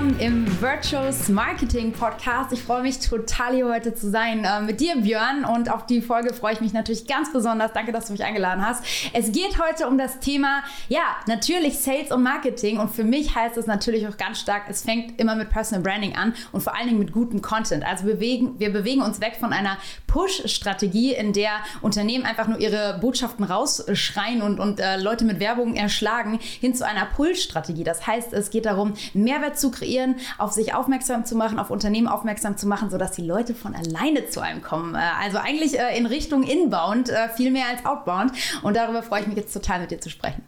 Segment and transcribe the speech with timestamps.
[0.00, 2.52] Willkommen im Virtuous Marketing Podcast.
[2.52, 5.44] Ich freue mich total hier heute zu sein äh, mit dir, Björn.
[5.44, 7.74] Und auf die Folge freue ich mich natürlich ganz besonders.
[7.74, 8.82] Danke, dass du mich eingeladen hast.
[9.12, 12.78] Es geht heute um das Thema, ja, natürlich Sales und Marketing.
[12.78, 16.16] Und für mich heißt es natürlich auch ganz stark, es fängt immer mit Personal Branding
[16.16, 17.84] an und vor allen Dingen mit gutem Content.
[17.84, 22.58] Also wir bewegen, wir bewegen uns weg von einer Push-Strategie, in der Unternehmen einfach nur
[22.58, 27.84] ihre Botschaften rausschreien und, und äh, Leute mit Werbung erschlagen, hin zu einer Pull-Strategie.
[27.84, 29.90] Das heißt, es geht darum, Mehrwert zu kreieren,
[30.38, 34.28] auf sich aufmerksam zu machen, auf Unternehmen aufmerksam zu machen, sodass die Leute von alleine
[34.28, 34.94] zu einem kommen.
[34.94, 38.32] Äh, also eigentlich äh, in Richtung Inbound, äh, viel mehr als Outbound.
[38.62, 40.42] Und darüber freue ich mich jetzt total mit dir zu sprechen.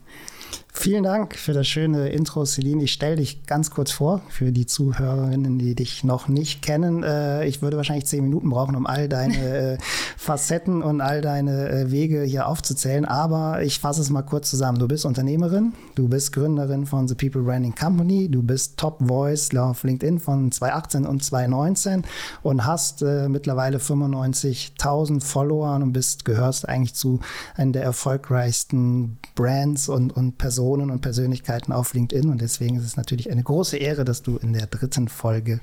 [0.75, 2.83] Vielen Dank für das schöne Intro, Celine.
[2.83, 7.03] Ich stelle dich ganz kurz vor für die Zuhörerinnen, die dich noch nicht kennen.
[7.05, 9.37] Äh, ich würde wahrscheinlich zehn Minuten brauchen, um all deine
[9.75, 9.79] äh,
[10.17, 13.05] Facetten und all deine äh, Wege hier aufzuzählen.
[13.05, 14.79] Aber ich fasse es mal kurz zusammen.
[14.79, 19.55] Du bist Unternehmerin, du bist Gründerin von The People Branding Company, du bist Top Voice
[19.55, 22.03] auf LinkedIn von 2018 und 2019
[22.43, 27.21] und hast mittlerweile 95.000 Follower und bist, gehörst eigentlich zu
[27.57, 32.85] einer der erfolgreichsten Brands und, und Personen Personen und Persönlichkeiten auf LinkedIn und deswegen ist
[32.85, 35.59] es natürlich eine große Ehre, dass du in der dritten Folge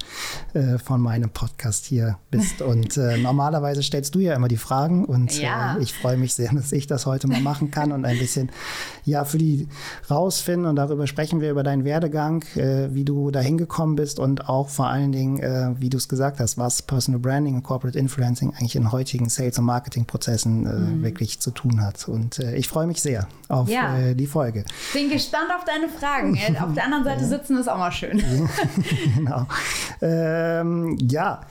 [0.53, 2.61] äh, von meinem Podcast hier bist.
[2.69, 5.77] Und äh, normalerweise stellst du ja immer die Fragen und ja.
[5.77, 8.50] äh, ich freue mich sehr, dass ich das heute mal machen kann und ein bisschen
[9.05, 9.67] ja für die
[10.09, 14.50] rausfinden und darüber sprechen wir über deinen Werdegang, äh, wie du da hingekommen bist und
[14.50, 17.97] auch vor allen Dingen, äh, wie du es gesagt hast, was Personal Branding und Corporate
[17.97, 21.03] Influencing eigentlich in heutigen Sales- und Marketing-Prozessen äh, mhm.
[21.03, 22.08] wirklich zu tun hat.
[22.09, 24.14] Und ich freue mich sehr auf ja.
[24.14, 24.66] die Folge.
[24.94, 26.38] Bin gespannt auf deine Fragen.
[26.59, 28.23] Auf der anderen Seite sitzen ist auch mal schön.
[29.16, 29.45] genau.
[30.02, 31.42] Ähm, ja,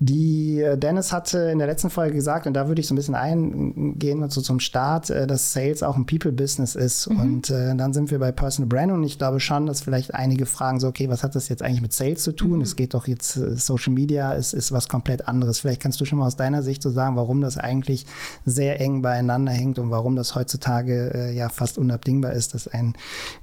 [0.00, 2.96] die äh, Dennis hatte in der letzten Folge gesagt, und da würde ich so ein
[2.96, 7.08] bisschen eingehen, so zum Start, äh, dass Sales auch ein People-Business ist.
[7.08, 7.20] Mhm.
[7.20, 10.46] Und äh, dann sind wir bei Personal Brand und ich glaube schon, dass vielleicht einige
[10.46, 12.56] fragen so, okay, was hat das jetzt eigentlich mit Sales zu tun?
[12.56, 12.62] Mhm.
[12.62, 15.60] Es geht doch jetzt, äh, Social Media ist, ist was komplett anderes.
[15.60, 18.06] Vielleicht kannst du schon mal aus deiner Sicht so sagen, warum das eigentlich
[18.44, 22.87] sehr eng beieinander hängt und warum das heutzutage äh, ja fast unabdingbar ist, dass ein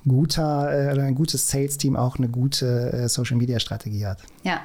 [0.07, 4.19] guter äh, oder ein gutes Sales-Team auch eine gute äh, Social-Media-Strategie hat.
[4.43, 4.61] Ja,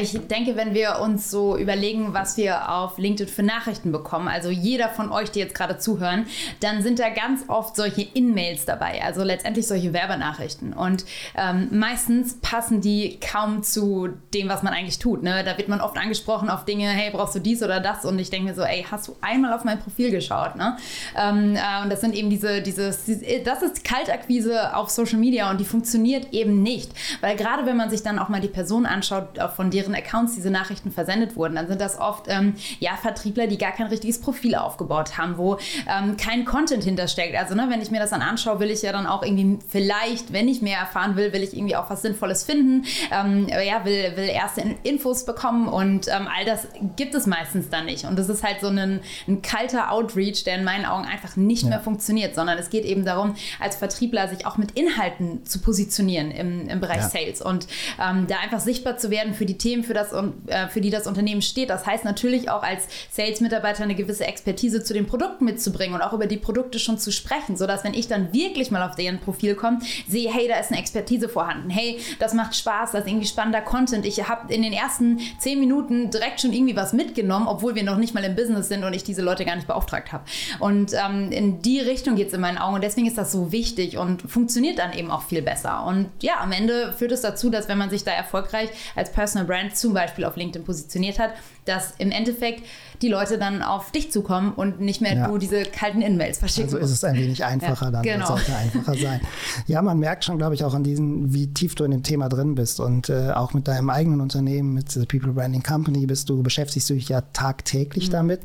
[0.00, 4.48] ich denke, wenn wir uns so überlegen, was wir auf LinkedIn für Nachrichten bekommen, also
[4.48, 6.26] jeder von euch, die jetzt gerade zuhören,
[6.60, 10.72] dann sind da ganz oft solche In-Mails dabei, also letztendlich solche Werbenachrichten.
[10.72, 11.04] Und
[11.36, 15.22] ähm, meistens passen die kaum zu dem, was man eigentlich tut.
[15.22, 15.44] Ne?
[15.44, 18.04] Da wird man oft angesprochen auf Dinge, hey, brauchst du dies oder das?
[18.04, 20.56] Und ich denke mir so, ey, hast du einmal auf mein Profil geschaut?
[20.56, 20.76] Ne?
[21.16, 23.04] Ähm, äh, und das sind eben diese, dieses,
[23.44, 23.84] das ist
[24.18, 26.90] Kaltakquise auf Social Media und die funktioniert eben nicht.
[27.20, 30.50] Weil gerade wenn man sich dann auch mal die Person anschaut, von deren Accounts diese
[30.50, 34.54] Nachrichten versendet wurden, dann sind das oft ähm, ja, Vertriebler, die gar kein richtiges Profil
[34.54, 35.58] aufgebaut haben, wo
[35.88, 37.36] ähm, kein Content hintersteckt.
[37.36, 40.32] Also ne, wenn ich mir das dann anschaue, will ich ja dann auch irgendwie vielleicht,
[40.32, 42.84] wenn ich mehr erfahren will, will ich irgendwie auch was Sinnvolles finden.
[43.10, 47.86] Ähm, ja, will, will erste Infos bekommen und ähm, all das gibt es meistens dann
[47.86, 48.04] nicht.
[48.04, 51.62] Und das ist halt so ein, ein kalter Outreach, der in meinen Augen einfach nicht
[51.62, 51.70] ja.
[51.70, 56.30] mehr funktioniert, sondern es geht eben darum, als Vertriebler sich auch mit Inhalten zu positionieren
[56.30, 57.08] im, im Bereich ja.
[57.08, 57.66] Sales und
[58.02, 61.06] ähm, da einfach sichtbar zu werden für die Themen, für, das, äh, für die das
[61.06, 61.70] Unternehmen steht.
[61.70, 66.12] Das heißt natürlich auch als Sales-Mitarbeiter eine gewisse Expertise zu den Produkten mitzubringen und auch
[66.12, 69.54] über die Produkte schon zu sprechen, sodass wenn ich dann wirklich mal auf deren Profil
[69.54, 71.70] komme, sehe, hey, da ist eine Expertise vorhanden.
[71.70, 74.06] Hey, das macht Spaß, das ist irgendwie spannender Content.
[74.06, 77.96] Ich habe in den ersten zehn Minuten direkt schon irgendwie was mitgenommen, obwohl wir noch
[77.96, 80.24] nicht mal im Business sind und ich diese Leute gar nicht beauftragt habe.
[80.58, 83.52] Und ähm, in die Richtung geht es in meinen Augen und deswegen ist das so
[83.52, 85.84] wichtig und funktioniert dann eben auch viel besser.
[85.84, 89.46] Und ja, am Ende führt es dazu, dass wenn man sich da erfolgreich als Personal
[89.46, 91.30] Brand zum Beispiel auf LinkedIn positioniert hat,
[91.64, 92.64] dass im Endeffekt
[93.02, 95.28] die Leute dann auf dich zukommen und nicht mehr ja.
[95.28, 98.26] du diese kalten In-Mails verschicken Also ist es ein wenig einfacher ja, dann, genau.
[98.26, 99.20] sollte einfacher sein.
[99.66, 102.28] Ja, man merkt schon, glaube ich, auch an diesen, wie tief du in dem Thema
[102.28, 106.28] drin bist und äh, auch mit deinem eigenen Unternehmen, mit The People Branding Company bist
[106.28, 108.12] du, beschäftigst du dich ja tagtäglich mhm.
[108.12, 108.40] damit.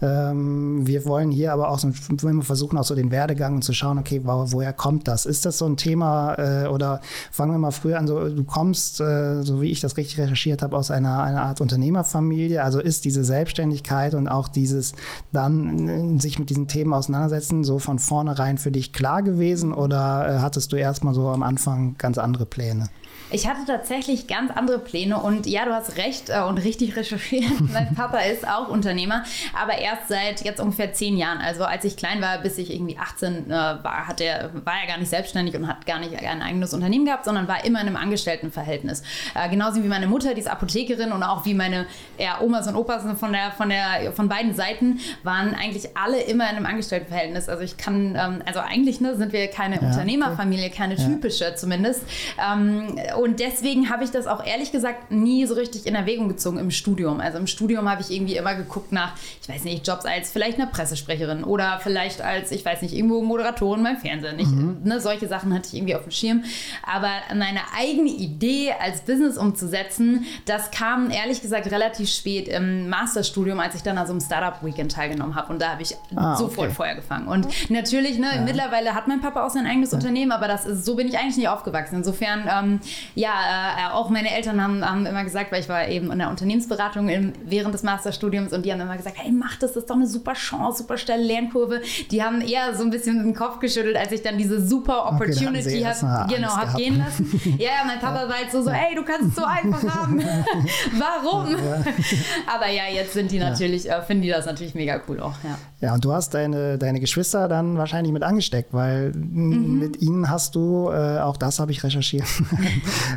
[0.00, 1.90] Ähm, wir wollen hier aber auch so,
[2.22, 5.26] wenn wir versuchen auch so den Werdegang und zu schauen, okay, wo, woher kommt das?
[5.26, 7.00] Ist das so ein Thema äh, oder
[7.30, 10.62] fangen wir mal früher an, so du kommst, äh, so wie ich das richtig recherchiert
[10.62, 14.94] habe, aus einer, einer Art Unternehmerfamilie, also ist diese Selbstständigkeit und auch dieses
[15.32, 20.28] dann äh, sich mit diesen Themen auseinandersetzen so von vornherein für dich klar gewesen oder
[20.28, 22.88] äh, hattest du erstmal so am Anfang ganz andere Pläne?
[23.30, 27.60] Ich hatte tatsächlich ganz andere Pläne und ja, du hast recht äh, und richtig recherchiert.
[27.72, 29.24] mein Papa ist auch Unternehmer,
[29.58, 31.38] aber erst seit jetzt ungefähr zehn Jahren.
[31.38, 34.88] Also als ich klein war, bis ich irgendwie 18 äh, war, hat er, war er
[34.88, 37.86] gar nicht selbstständig und hat gar nicht ein eigenes Unternehmen gehabt, sondern war immer in
[37.86, 39.02] einem Angestelltenverhältnis.
[39.34, 41.86] Äh, genauso wie meine Mutter, die ist Apothekerin und auch wie meine
[42.18, 46.20] ja, Oma Omas und Opas von, der, von, der, von beiden Seiten waren eigentlich alle
[46.20, 47.48] immer in einem Angestelltenverhältnis.
[47.48, 51.04] Also ich kann, ähm, also eigentlich ne, sind wir keine ja, Unternehmerfamilie, keine ja.
[51.04, 52.02] typische zumindest.
[52.38, 56.58] Ähm, und deswegen habe ich das auch ehrlich gesagt nie so richtig in Erwägung gezogen
[56.58, 57.20] im Studium.
[57.20, 59.12] Also im Studium habe ich irgendwie immer geguckt nach,
[59.42, 63.22] ich weiß nicht, Jobs als vielleicht eine Pressesprecherin oder vielleicht als, ich weiß nicht, irgendwo
[63.22, 64.38] Moderatorin beim Fernsehen.
[64.38, 64.78] Ich, mhm.
[64.84, 66.44] ne, solche Sachen hatte ich irgendwie auf dem Schirm.
[66.82, 73.60] Aber meine eigene Idee als Business umzusetzen, das kam ehrlich gesagt relativ spät im Masterstudium,
[73.60, 75.52] als ich dann an so einem Startup-Weekend teilgenommen habe.
[75.52, 76.74] Und da habe ich ah, sofort okay.
[76.74, 77.28] Feuer gefangen.
[77.28, 78.40] Und natürlich, ne, ja.
[78.42, 79.98] mittlerweile hat mein Papa auch sein eigenes ja.
[79.98, 81.96] Unternehmen, aber das ist, so bin ich eigentlich nicht aufgewachsen.
[81.96, 82.80] Insofern, ähm,
[83.14, 86.30] ja, äh, auch meine Eltern haben, haben, immer gesagt, weil ich war eben in der
[86.30, 89.90] Unternehmensberatung im, während des Masterstudiums und die haben immer gesagt, hey, mach das, das ist
[89.90, 91.82] doch eine super Chance, super steile Lernkurve.
[92.10, 95.84] Die haben eher so ein bisschen den Kopf geschüttelt, als ich dann diese super Opportunity
[95.84, 97.28] okay, habe genau, hab gehen lassen.
[97.58, 100.20] Ja, ja, mein Papa war jetzt so, so, ey, du kannst es so einfach haben.
[100.98, 101.50] Warum?
[101.50, 101.84] Ja.
[102.54, 103.98] Aber ja, jetzt sind die natürlich, ja.
[103.98, 105.58] Äh, finden die das natürlich mega cool auch, ja.
[105.80, 109.78] Ja, und du hast deine, deine Geschwister dann wahrscheinlich mit angesteckt, weil mhm.
[109.78, 112.26] mit ihnen hast du, äh, auch das habe ich recherchiert,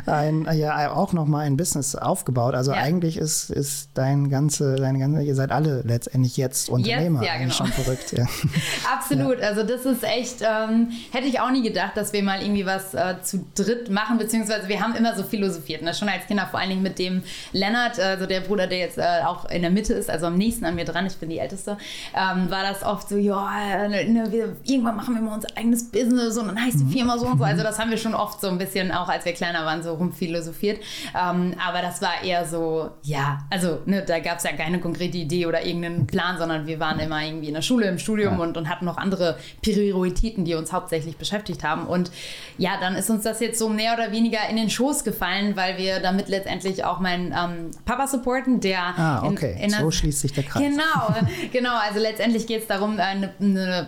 [0.06, 2.54] ein, ja, auch nochmal ein Business aufgebaut.
[2.54, 2.78] Also ja.
[2.78, 7.22] eigentlich ist, ist dein ganze, deine ganze, ihr seid alle letztendlich jetzt Unternehmer.
[7.22, 7.52] Jetzt, ja, genau.
[7.52, 8.26] Schon verrückt, ja.
[8.92, 9.40] Absolut.
[9.40, 9.48] Ja.
[9.48, 12.94] Also das ist echt, ähm, hätte ich auch nie gedacht, dass wir mal irgendwie was
[12.94, 15.94] äh, zu dritt machen, beziehungsweise wir haben immer so philosophiert, ne?
[15.94, 17.22] schon als Kinder, vor allen Dingen mit dem
[17.52, 20.64] Lennart, also der Bruder, der jetzt äh, auch in der Mitte ist, also am nächsten
[20.64, 21.76] an mir dran, ich bin die Älteste,
[22.14, 25.90] ähm, war das oft so, ja, ne, ne, wir, irgendwann machen wir mal unser eigenes
[25.90, 26.90] Business und dann heißt die mhm.
[26.90, 27.44] Firma so und so.
[27.44, 29.94] Also das haben wir schon oft so ein bisschen, auch als wir kleiner waren, so
[29.94, 30.80] rumphilosophiert.
[31.14, 35.18] Ähm, aber das war eher so, ja, also ne, da gab es ja keine konkrete
[35.18, 38.40] Idee oder irgendeinen Plan, sondern wir waren immer irgendwie in der Schule, im Studium ja.
[38.40, 41.86] und, und hatten noch andere Prioritäten, die uns hauptsächlich beschäftigt haben.
[41.86, 42.10] Und
[42.58, 45.78] ja, dann ist uns das jetzt so mehr oder weniger in den Schoß gefallen, weil
[45.78, 49.54] wir damit letztendlich auch meinen ähm, Papa supporten, der ah, okay.
[49.58, 50.62] in, in so schließt sich der Kreis.
[50.62, 51.14] Genau,
[51.52, 51.76] genau.
[51.76, 53.86] Also letztendlich geht es darum, eine, eine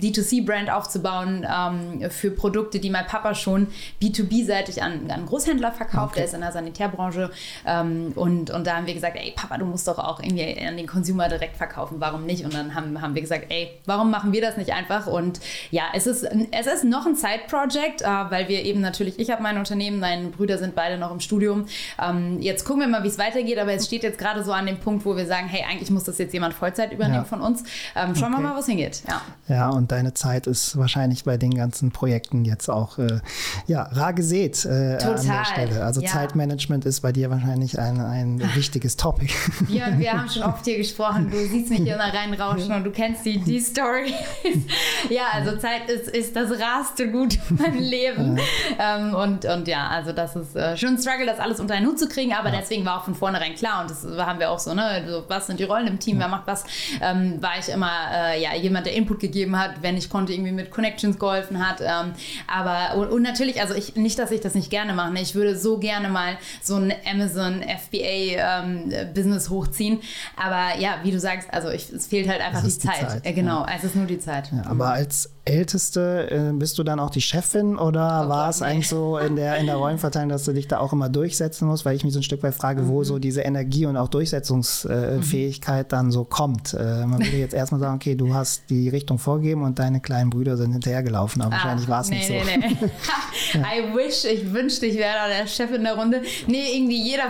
[0.00, 3.68] D2C-Brand aufzubauen ähm, für Produkte, die mein Papa schon
[4.02, 6.12] B2B-seitig an, an Großhändler verkauft.
[6.12, 6.20] Okay.
[6.20, 7.30] Der ist in der Sanitärbranche.
[7.66, 10.76] Ähm, und, und da haben wir gesagt, ey Papa, du musst doch auch irgendwie an
[10.76, 11.96] den Consumer direkt verkaufen.
[11.98, 12.44] Warum nicht?
[12.44, 15.06] Und dann haben, haben wir gesagt, ey, warum machen wir das nicht einfach?
[15.06, 19.30] Und ja, es ist, es ist noch ein Side-Project, äh, weil wir eben natürlich, ich
[19.30, 21.66] habe mein Unternehmen, meine Brüder sind beide noch im Studium.
[22.00, 24.66] Ähm, jetzt gucken wir mal, wie es weitergeht, aber es steht jetzt gerade so an
[24.66, 27.24] dem Punkt, wo wir sagen, hey, eigentlich muss das jetzt jemand Vollzeit übernehmen ja.
[27.24, 27.62] von uns.
[27.94, 28.42] Ähm, schauen okay.
[28.42, 29.02] wir mal, was hingeht.
[29.08, 29.22] Ja.
[29.48, 33.20] ja, und deine Zeit ist wahrscheinlich bei den ganzen Projekten jetzt auch äh,
[33.66, 35.18] ja, rar gesät äh, Total.
[35.18, 35.84] an der Stelle.
[35.84, 36.08] Also ja.
[36.08, 39.32] Zeitmanagement ist bei dir wahrscheinlich ein, ein wichtiges Topic.
[39.68, 41.30] Ja, wir haben schon oft hier gesprochen.
[41.30, 44.12] Du siehst mich immer reinrauschen und du kennst die, die Story.
[45.10, 48.38] ja, also Zeit ist, ist das raste Gut in meinem Leben.
[48.78, 48.98] Ja.
[48.98, 51.86] Ähm, und, und ja, also das ist äh, schon ein Struggle, das alles unter einen
[51.86, 52.58] Hut zu kriegen, aber ja.
[52.58, 55.46] deswegen war auch von vornherein klar und das haben wir auch so, ne, so, was
[55.46, 56.64] sind die Rollen im Team, wer macht was,
[57.00, 60.52] ähm, war ich immer, äh, ja, jemand, der Input gegeben hat, wenn ich konnte, irgendwie
[60.52, 61.80] mit Connections geholfen hat.
[61.80, 62.12] Ähm,
[62.46, 65.12] aber und, und, natürlich, also ich, nicht, dass ich das nicht gerne mache.
[65.12, 65.22] Ne?
[65.22, 70.00] Ich würde so gerne mal so ein Amazon FBA ähm, Business hochziehen.
[70.36, 73.10] Aber ja, wie du sagst, also ich, es fehlt halt einfach die, die, Zeit.
[73.10, 73.26] Zeit.
[73.26, 73.74] Äh, genau, ja.
[73.76, 74.50] es ist nur die Zeit.
[74.52, 78.54] Ja, aber als Älteste, äh, bist du dann auch die Chefin oder oh war Gott,
[78.54, 78.66] es nee.
[78.66, 81.84] eigentlich so in der, in der Rollenverteilung, dass du dich da auch immer durchsetzen musst?
[81.84, 82.88] Weil ich mich so ein Stück weit frage, mhm.
[82.88, 85.90] wo so diese Energie und auch Durchsetzungsfähigkeit mhm.
[85.90, 86.74] dann so kommt.
[86.74, 90.30] Äh, man würde jetzt erstmal sagen, okay, du hast die Richtung vorgegeben und deine kleinen
[90.30, 92.34] Brüder sind hinterhergelaufen, aber ah, wahrscheinlich war es nee, nicht so.
[92.34, 92.76] Nee, nee.
[93.54, 96.22] I wish, ich wünschte, ich wäre da der Chef in der Runde.
[96.46, 97.24] Nee, irgendwie jeder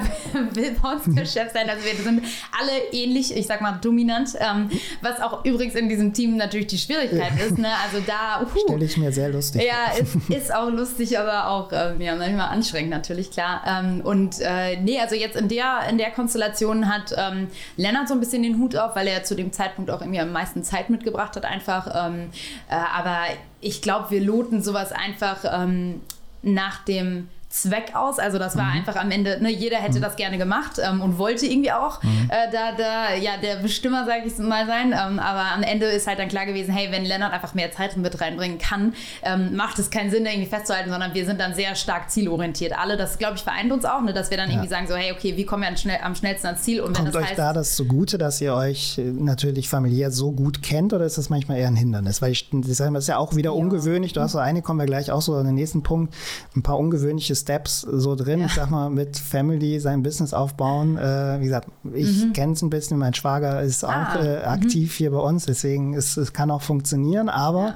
[0.52, 1.68] will bei uns der Chef sein.
[1.68, 2.22] Also wir sind
[2.58, 6.78] alle ähnlich, ich sag mal dominant, ähm, was auch übrigens in diesem Team natürlich die
[6.78, 7.58] Schwierigkeit ist.
[7.58, 7.68] Ne?
[7.84, 8.42] Also da.
[8.42, 12.14] Uh, Stelle ich mir sehr lustig Ja, ist, ist auch lustig, aber auch ähm, ja,
[12.16, 13.62] manchmal anstrengend natürlich, klar.
[13.66, 18.14] Ähm, und äh, nee, also jetzt in der, in der Konstellation hat ähm, Lennart so
[18.14, 20.90] ein bisschen den Hut auf, weil er zu dem Zeitpunkt auch irgendwie am meisten Zeit
[20.90, 22.06] mitgebracht hat, einfach.
[22.06, 22.30] Ähm,
[22.68, 23.18] äh, aber
[23.60, 26.00] ich glaube, wir loten sowas einfach ähm,
[26.42, 28.20] nach dem Zweck aus.
[28.20, 28.78] Also das war mhm.
[28.78, 30.02] einfach am Ende, ne, jeder hätte mhm.
[30.02, 32.30] das gerne gemacht ähm, und wollte irgendwie auch mhm.
[32.30, 34.92] äh, da, da, ja, der Bestimmer, sage ich mal, sein.
[34.92, 37.96] Ähm, aber am Ende ist halt dann klar gewesen, hey, wenn Lennart einfach mehr Zeit
[37.96, 41.74] mit reinbringen kann, ähm, macht es keinen Sinn, irgendwie festzuhalten, sondern wir sind dann sehr
[41.74, 42.72] stark zielorientiert.
[42.78, 44.54] Alle, das glaube ich vereint uns auch, ne, dass wir dann ja.
[44.54, 46.80] irgendwie sagen so, hey, okay, wie kommen wir schnell, am schnellsten ans Ziel?
[46.80, 50.12] Und wenn Kommt das euch heißt, da das zugute, dass ihr euch äh, natürlich familiär
[50.12, 52.22] so gut kennt oder ist das manchmal eher ein Hindernis?
[52.22, 53.56] Weil ich, das ist ja auch wieder ja.
[53.56, 54.12] ungewöhnlich.
[54.12, 56.14] Du hast so eine, kommen wir gleich auch so an den nächsten Punkt,
[56.54, 58.40] ein paar ungewöhnliche Steps so drin.
[58.40, 58.46] Ja.
[58.46, 60.96] Ich sag mal, mit Family sein Business aufbauen.
[60.96, 62.32] Äh, wie gesagt, ich mhm.
[62.32, 62.98] kenne es ein bisschen.
[62.98, 63.88] Mein Schwager ist ah.
[64.14, 64.96] auch äh, aktiv mhm.
[64.96, 65.46] hier bei uns.
[65.46, 67.28] Deswegen ist es kann auch funktionieren.
[67.28, 67.74] Aber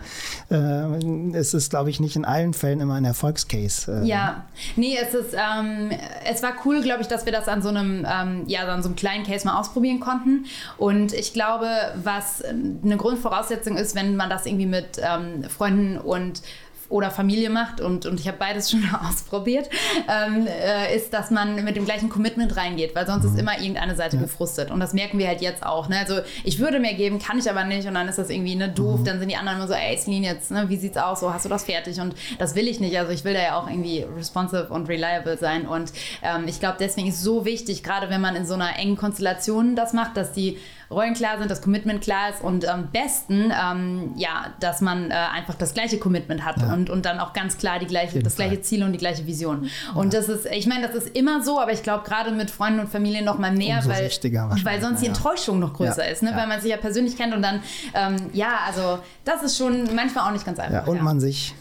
[0.51, 0.97] ja.
[0.97, 4.03] äh, es ist, glaube ich, nicht in allen Fällen immer ein Erfolgscase.
[4.03, 4.07] Äh.
[4.07, 4.45] ja,
[4.77, 5.91] nee, es ist, ähm,
[6.25, 8.89] es war cool, glaube ich, dass wir das an so einem, ähm, ja, an so
[8.89, 10.47] einem kleinen Case mal ausprobieren konnten.
[10.77, 11.69] Und ich glaube,
[12.03, 16.43] was eine Grundvoraussetzung ist, wenn man das irgendwie mit ähm, Freunden und
[16.95, 19.69] oder Familie macht und, und ich habe beides schon ausprobiert,
[20.09, 23.31] ähm, äh, ist, dass man mit dem gleichen Commitment reingeht, weil sonst mhm.
[23.31, 24.23] ist immer irgendeine Seite ja.
[24.23, 24.71] gefrustet.
[24.71, 25.89] Und das merken wir halt jetzt auch.
[25.89, 25.99] Ne?
[25.99, 28.69] Also ich würde mehr geben, kann ich aber nicht und dann ist das irgendwie ne,
[28.69, 29.01] doof.
[29.01, 29.05] Mhm.
[29.05, 31.19] Dann sind die anderen immer so, ey Celine, jetzt, ne, wie sieht's aus?
[31.19, 32.01] So, hast du das fertig?
[32.01, 32.97] Und das will ich nicht.
[32.97, 35.67] Also ich will da ja auch irgendwie responsive und reliable sein.
[35.67, 38.79] Und ähm, ich glaube, deswegen ist es so wichtig, gerade wenn man in so einer
[38.79, 40.59] engen Konstellation das macht, dass die
[40.95, 45.15] Rollen klar sind, das Commitment klar ist und am besten, ähm, ja, dass man äh,
[45.15, 46.73] einfach das gleiche Commitment hat ja.
[46.73, 49.69] und, und dann auch ganz klar die gleiche, das gleiche Ziel und die gleiche Vision.
[49.95, 50.21] Und ja.
[50.21, 52.89] das ist, ich meine, das ist immer so, aber ich glaube gerade mit Freunden und
[52.89, 54.11] Familie noch mal mehr, Umso weil,
[54.65, 56.33] weil sonst die Enttäuschung noch größer ist, ne?
[56.35, 57.61] weil man sich ja persönlich kennt und dann,
[57.95, 60.87] ähm, ja, also das ist schon manchmal auch nicht ganz einfach.
[60.87, 61.55] und man sich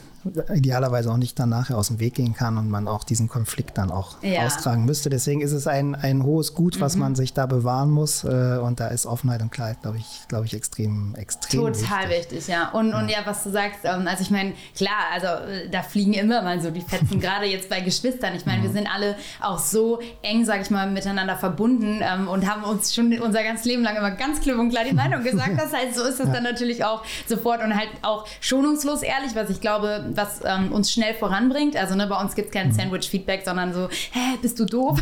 [0.53, 3.77] idealerweise auch nicht dann nachher aus dem Weg gehen kann und man auch diesen Konflikt
[3.77, 4.45] dann auch ja.
[4.45, 5.09] austragen müsste.
[5.09, 7.01] Deswegen ist es ein, ein hohes Gut, was mhm.
[7.01, 8.23] man sich da bewahren muss.
[8.23, 12.31] Äh, und da ist Offenheit und Klarheit, glaube ich, glaube ich, extrem, extrem Total wichtig,
[12.31, 12.69] wichtig ja.
[12.69, 12.99] Und ja.
[12.99, 16.41] und ja, was du sagst, ähm, also ich meine, klar, also äh, da fliegen immer
[16.41, 18.35] mal so die Fetzen, gerade jetzt bei Geschwistern.
[18.35, 18.63] Ich meine, mhm.
[18.63, 22.93] wir sind alle auch so eng, sage ich mal, miteinander verbunden ähm, und haben uns
[22.93, 25.51] schon unser ganzes Leben lang immer ganz klipp und klar die Meinung gesagt.
[25.63, 26.33] Das heißt, so ist das ja.
[26.33, 30.91] dann natürlich auch sofort und halt auch schonungslos ehrlich, was ich glaube, was ähm, uns
[30.91, 31.75] schnell voranbringt.
[31.75, 32.73] Also ne, bei uns gibt es kein mhm.
[32.73, 34.99] Sandwich-Feedback, sondern so, hä, bist du doof?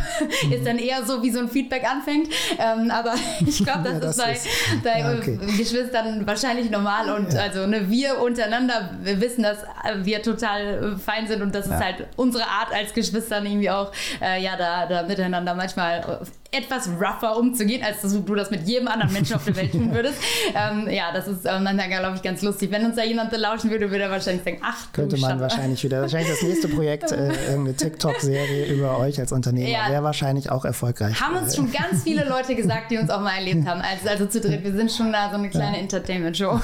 [0.51, 2.29] ist dann eher so, wie so ein Feedback anfängt.
[2.57, 3.13] Ähm, aber
[3.45, 5.39] ich glaube, das, ja, das, ist bei, ist, bei ja, okay.
[5.57, 7.09] Geschwistern wahrscheinlich normal.
[7.15, 7.41] Und ja.
[7.41, 9.59] also ne, wir untereinander, wir wissen, dass
[10.03, 13.91] wir total fein sind und das ist halt unsere Art als Geschwistern irgendwie auch,
[14.21, 18.87] äh, ja, da, da miteinander manchmal etwas rougher umzugehen, als dass du das mit jedem
[18.87, 20.21] anderen Menschen auf der Welt tun würdest.
[20.55, 22.71] ähm, ja, das ist ähm, dann, glaube ich, ganz lustig.
[22.71, 26.01] Wenn uns da jemand lauschen würde, würde er wahrscheinlich denken, ach, könnte man wahrscheinlich wieder.
[26.01, 29.89] Wahrscheinlich das nächste Projekt, äh, irgendeine TikTok-Serie über euch als Unternehmer, ja.
[29.89, 31.19] wäre wahrscheinlich auch erfolgreich.
[31.19, 33.81] Haben uns schon ganz viele Leute gesagt, die uns auch mal erlebt haben.
[33.81, 35.81] Also, also zu dritt, wir sind schon da so eine kleine ja.
[35.81, 36.51] Entertainment-Show.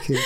[0.00, 0.18] okay.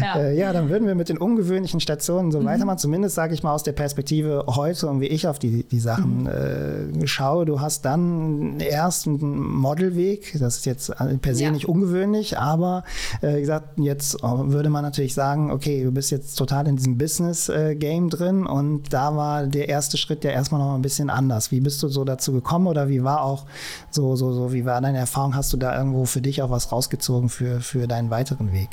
[0.00, 0.16] ja.
[0.16, 0.52] Äh, ja.
[0.52, 2.46] dann würden wir mit den ungewöhnlichen Stationen so mhm.
[2.46, 2.78] weitermachen.
[2.78, 6.22] Zumindest sage ich mal aus der Perspektive heute und wie ich auf die, die Sachen
[6.22, 7.02] mhm.
[7.02, 7.46] äh, schaue.
[7.46, 10.38] Du hast dann erst einen Modelweg.
[10.38, 12.84] Das ist jetzt per se nicht ungewöhnlich, aber
[13.20, 16.98] äh, wie gesagt, jetzt würde man natürlich sagen, okay, du bist jetzt total in diesem
[16.98, 21.50] Business-Game äh, drin und da war der erste Schritt ja erstmal noch ein bisschen anders.
[21.50, 23.44] Wie bist du so dazu gekommen oder wie war auch
[23.90, 25.34] so, so, so, wie war deine Erfahrung?
[25.34, 28.70] Hast du da irgendwo für dich auch was rausgezogen für, für deinen weiteren Weg?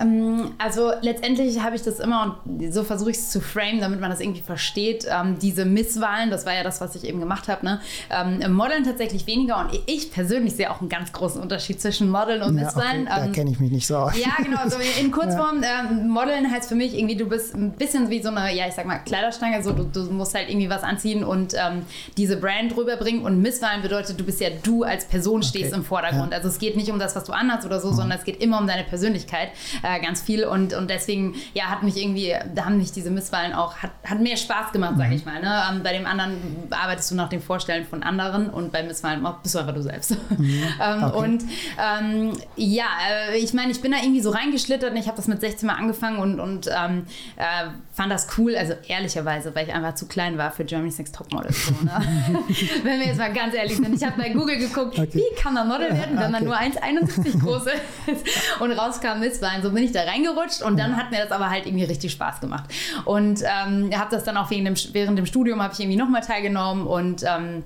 [0.00, 4.00] Ähm, also letztendlich habe ich das immer und so versuche ich es zu frame, damit
[4.00, 5.06] man das irgendwie versteht.
[5.08, 7.64] Ähm, diese Misswahlen, das war ja das, was ich eben gemacht habe.
[7.64, 7.80] Ne?
[8.10, 12.42] Ähm, Modeln tatsächlich weniger und ich persönlich sehe auch einen ganz großen Unterschied zwischen Modeln
[12.42, 13.02] und ja, Misswahlen.
[13.02, 13.16] Okay.
[13.16, 14.18] Da ähm, kenne ich mich nicht so aus.
[14.18, 14.58] Ja, genau.
[14.58, 15.88] Also in Kurzform, ja.
[15.90, 18.74] ähm, Modeln heißt für mich irgendwie, du bist ein bisschen wie so eine, ja, ich
[18.74, 19.62] sag mal, Kleiderstange.
[19.62, 21.82] So, du, du musst halt irgendwie was anziehen und ähm,
[22.16, 23.22] diese Brand rüberbringen.
[23.22, 25.76] Und Misswahlen bedeutet, du bist ja du als Person stehst okay.
[25.76, 26.32] im Vordergrund.
[26.32, 26.38] Ja.
[26.38, 27.96] Also es geht nicht um das, was du anhast oder so, mhm.
[27.96, 29.50] sondern es geht immer um deine Persönlichkeit
[29.84, 33.52] äh, ganz viel und, und deswegen, ja, hat mich irgendwie, da haben mich diese Misswahlen
[33.52, 35.12] auch, hat, hat mehr Spaß gemacht, sag mhm.
[35.12, 35.40] ich mal.
[35.40, 35.62] Ne?
[35.70, 36.36] Ähm, bei dem anderen
[36.70, 40.16] arbeitest du nach den Vorstellen von anderen und bei Misswahlen bist du einfach du selbst.
[40.30, 40.62] Mhm.
[40.82, 41.16] ähm, okay.
[41.18, 41.44] Und
[41.78, 42.86] ähm, ja,
[43.30, 45.66] äh, ich meine, ich bin da irgendwie so reingeschlittert und ich habe das mit 16
[45.66, 50.06] Mal angefangen und, und ähm, äh, fand das cool, also ehrlicherweise, weil ich einfach zu
[50.06, 51.52] klein war für Germany's Next Topmodel.
[51.52, 51.92] So, ne?
[52.82, 53.94] wenn wir jetzt mal ganz ehrlich sind.
[53.94, 55.10] Ich habe bei Google geguckt, okay.
[55.12, 59.62] wie kann man Model werden, wenn man nur 1,71 groß ist und rauskam Misswahlen.
[59.62, 62.40] So bin ich da reingerutscht und dann hat mir das aber halt irgendwie richtig Spaß
[62.40, 62.64] gemacht.
[63.04, 66.22] Und ähm, habe das dann auch wegen dem, während dem Studium habe ich irgendwie nochmal
[66.22, 67.62] teilgenommen und ähm,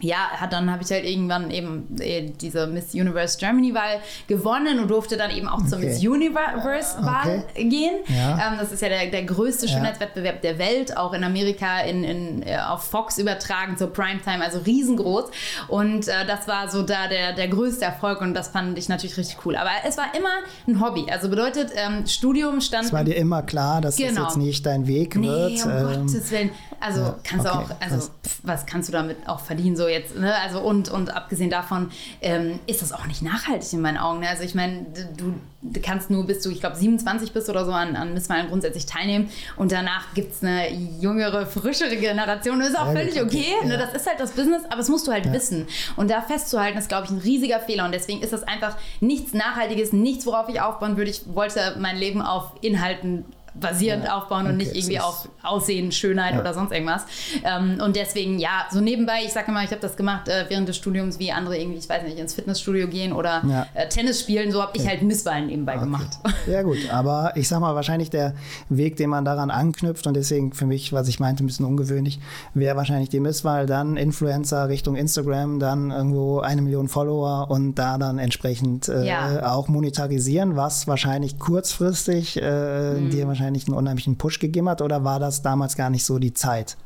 [0.00, 4.88] ja, dann habe ich halt irgendwann eben äh, diese Miss Universe Germany Wahl gewonnen und
[4.88, 5.68] durfte dann eben auch okay.
[5.68, 7.68] zur Miss Universe Wahl okay.
[7.68, 7.94] gehen.
[8.08, 8.52] Ja.
[8.52, 12.42] Ähm, das ist ja der, der größte Schönheitswettbewerb der Welt, auch in Amerika in, in,
[12.42, 15.30] äh, auf Fox übertragen zur Primetime, also riesengroß.
[15.68, 19.16] Und äh, das war so da der, der größte Erfolg und das fand ich natürlich
[19.16, 19.56] richtig cool.
[19.56, 20.28] Aber es war immer
[20.68, 21.06] ein Hobby.
[21.10, 22.86] Also bedeutet, ähm, Studium stand.
[22.86, 24.24] Es war dir immer klar, dass genau.
[24.24, 25.64] das jetzt nicht dein Weg nee, wird.
[25.64, 26.50] Um ähm, Gottes Willen.
[26.78, 27.64] Also ja, kannst okay.
[27.66, 29.76] du auch, also pff, was kannst du damit auch verdienen?
[29.76, 30.34] So jetzt, ne?
[30.36, 31.90] Also und, und abgesehen davon
[32.20, 34.20] ähm, ist das auch nicht nachhaltig in meinen Augen.
[34.20, 34.28] Ne?
[34.28, 37.72] Also ich meine, du, du, kannst nur bis du, ich glaube, 27 bist oder so
[37.72, 42.60] an, an Misswahlen grundsätzlich teilnehmen und danach gibt es eine jüngere, frischere Generation.
[42.60, 43.54] Das ist auch ja, völlig okay.
[43.60, 43.66] okay.
[43.66, 43.78] Ne?
[43.78, 45.32] Das ist halt das Business, aber das musst du halt ja.
[45.32, 45.66] wissen.
[45.96, 47.84] Und da festzuhalten, ist, glaube ich, ein riesiger Fehler.
[47.84, 51.10] Und deswegen ist das einfach nichts Nachhaltiges, nichts, worauf ich aufbauen würde.
[51.10, 53.24] Ich wollte mein Leben auf Inhalten
[53.60, 54.16] basierend ja.
[54.16, 56.40] aufbauen und okay, nicht irgendwie auf Aussehen, Schönheit ja.
[56.40, 57.04] oder sonst irgendwas.
[57.44, 60.68] Ähm, und deswegen, ja, so nebenbei, ich sage immer, ich habe das gemacht äh, während
[60.68, 63.66] des Studiums, wie andere irgendwie, ich weiß nicht, ins Fitnessstudio gehen oder ja.
[63.74, 64.52] äh, Tennis spielen.
[64.52, 65.84] So habe ich halt Misswahlen nebenbei okay.
[65.84, 66.18] gemacht.
[66.46, 68.34] Ja, gut, aber ich sag mal, wahrscheinlich der
[68.68, 72.20] Weg, den man daran anknüpft und deswegen für mich, was ich meinte, ein bisschen ungewöhnlich,
[72.54, 77.98] wäre wahrscheinlich die Misswahl, dann Influencer Richtung Instagram, dann irgendwo eine Million Follower und da
[77.98, 83.10] dann entsprechend äh, auch monetarisieren, was wahrscheinlich kurzfristig äh, mhm.
[83.10, 86.34] dir wahrscheinlich einen unheimlichen Push gegeben hat oder war das damals gar nicht so die
[86.34, 86.76] Zeit?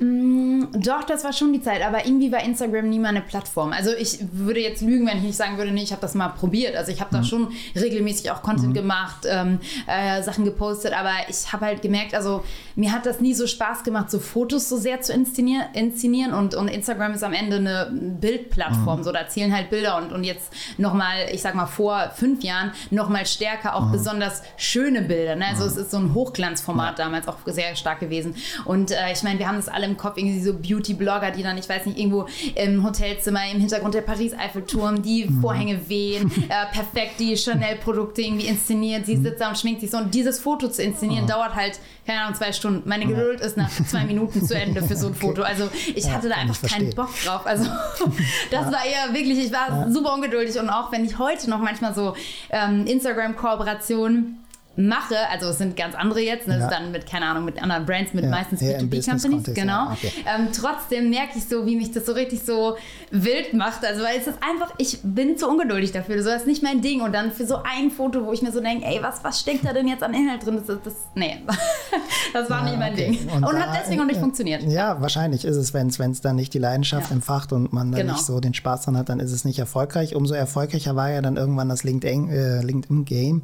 [0.00, 3.72] Mm, doch, das war schon die Zeit, aber irgendwie war Instagram nie meine Plattform.
[3.72, 6.28] Also ich würde jetzt lügen, wenn ich nicht sagen würde, nee, ich habe das mal
[6.28, 6.76] probiert.
[6.76, 7.24] Also ich habe da mhm.
[7.24, 8.74] schon regelmäßig auch Content mhm.
[8.74, 12.44] gemacht, ähm, äh, Sachen gepostet, aber ich habe halt gemerkt, also
[12.76, 16.54] mir hat das nie so Spaß gemacht, so Fotos so sehr zu inszenieren, inszenieren und,
[16.54, 19.04] und Instagram ist am Ende eine Bildplattform, mhm.
[19.04, 22.70] so da zählen halt Bilder und, und jetzt nochmal, ich sag mal vor fünf Jahren,
[22.90, 23.92] nochmal stärker auch mhm.
[23.92, 25.34] besonders schöne Bilder.
[25.34, 25.46] Ne?
[25.46, 25.70] Also mhm.
[25.70, 29.48] es ist so ein Hochglanzformat damals auch sehr stark gewesen und äh, ich meine, wir
[29.48, 32.84] haben das alle im Kopf, irgendwie so Beauty-Blogger, die dann, ich weiß nicht, irgendwo im
[32.84, 35.40] Hotelzimmer, im Hintergrund der Paris-Eiffelturm, die mhm.
[35.40, 39.24] Vorhänge wehen, äh, perfekt die Chanel-Produkte irgendwie inszeniert, sie mhm.
[39.24, 39.98] sitzt da und schminkt sich so.
[39.98, 41.28] Und dieses Foto zu inszenieren, mhm.
[41.28, 42.88] dauert halt, keine Ahnung, zwei Stunden.
[42.88, 45.42] Meine Geduld ist nach zwei Minuten zu Ende für so ein Foto.
[45.42, 47.46] Also ich ja, hatte da einfach keinen Bock drauf.
[47.46, 47.64] Also
[48.50, 48.72] das ja.
[48.72, 49.90] war eher wirklich, ich war ja.
[49.90, 52.14] super ungeduldig und auch wenn ich heute noch manchmal so
[52.50, 54.38] ähm, Instagram-Kooperationen
[54.78, 56.70] mache, also es sind ganz andere jetzt, ne, ja.
[56.70, 59.72] dann mit, keine Ahnung, mit anderen Brands, mit ja, meistens B2B-Companies, genau.
[59.72, 60.12] Ja, okay.
[60.24, 62.76] ähm, trotzdem merke ich so, wie mich das so richtig so
[63.10, 63.84] wild macht.
[63.84, 66.22] Also, weil es ist einfach, ich bin zu ungeduldig dafür.
[66.22, 67.00] So, das ist nicht mein Ding.
[67.00, 69.66] Und dann für so ein Foto, wo ich mir so denke, ey, was, was steckt
[69.66, 70.62] da denn jetzt an Inhalt drin?
[70.64, 71.42] Das, das, nee,
[72.32, 73.10] das war nicht mein okay.
[73.10, 73.28] Ding.
[73.30, 74.62] Und, und da, hat deswegen auch nicht funktioniert.
[74.62, 78.12] Ja, wahrscheinlich ist es, wenn es dann nicht die Leidenschaft entfacht und man dann genau.
[78.12, 80.14] nicht so den Spaß dran hat, dann ist es nicht erfolgreich.
[80.14, 83.42] Umso erfolgreicher war ja dann irgendwann das LinkedIn-Game, äh, LinkedIn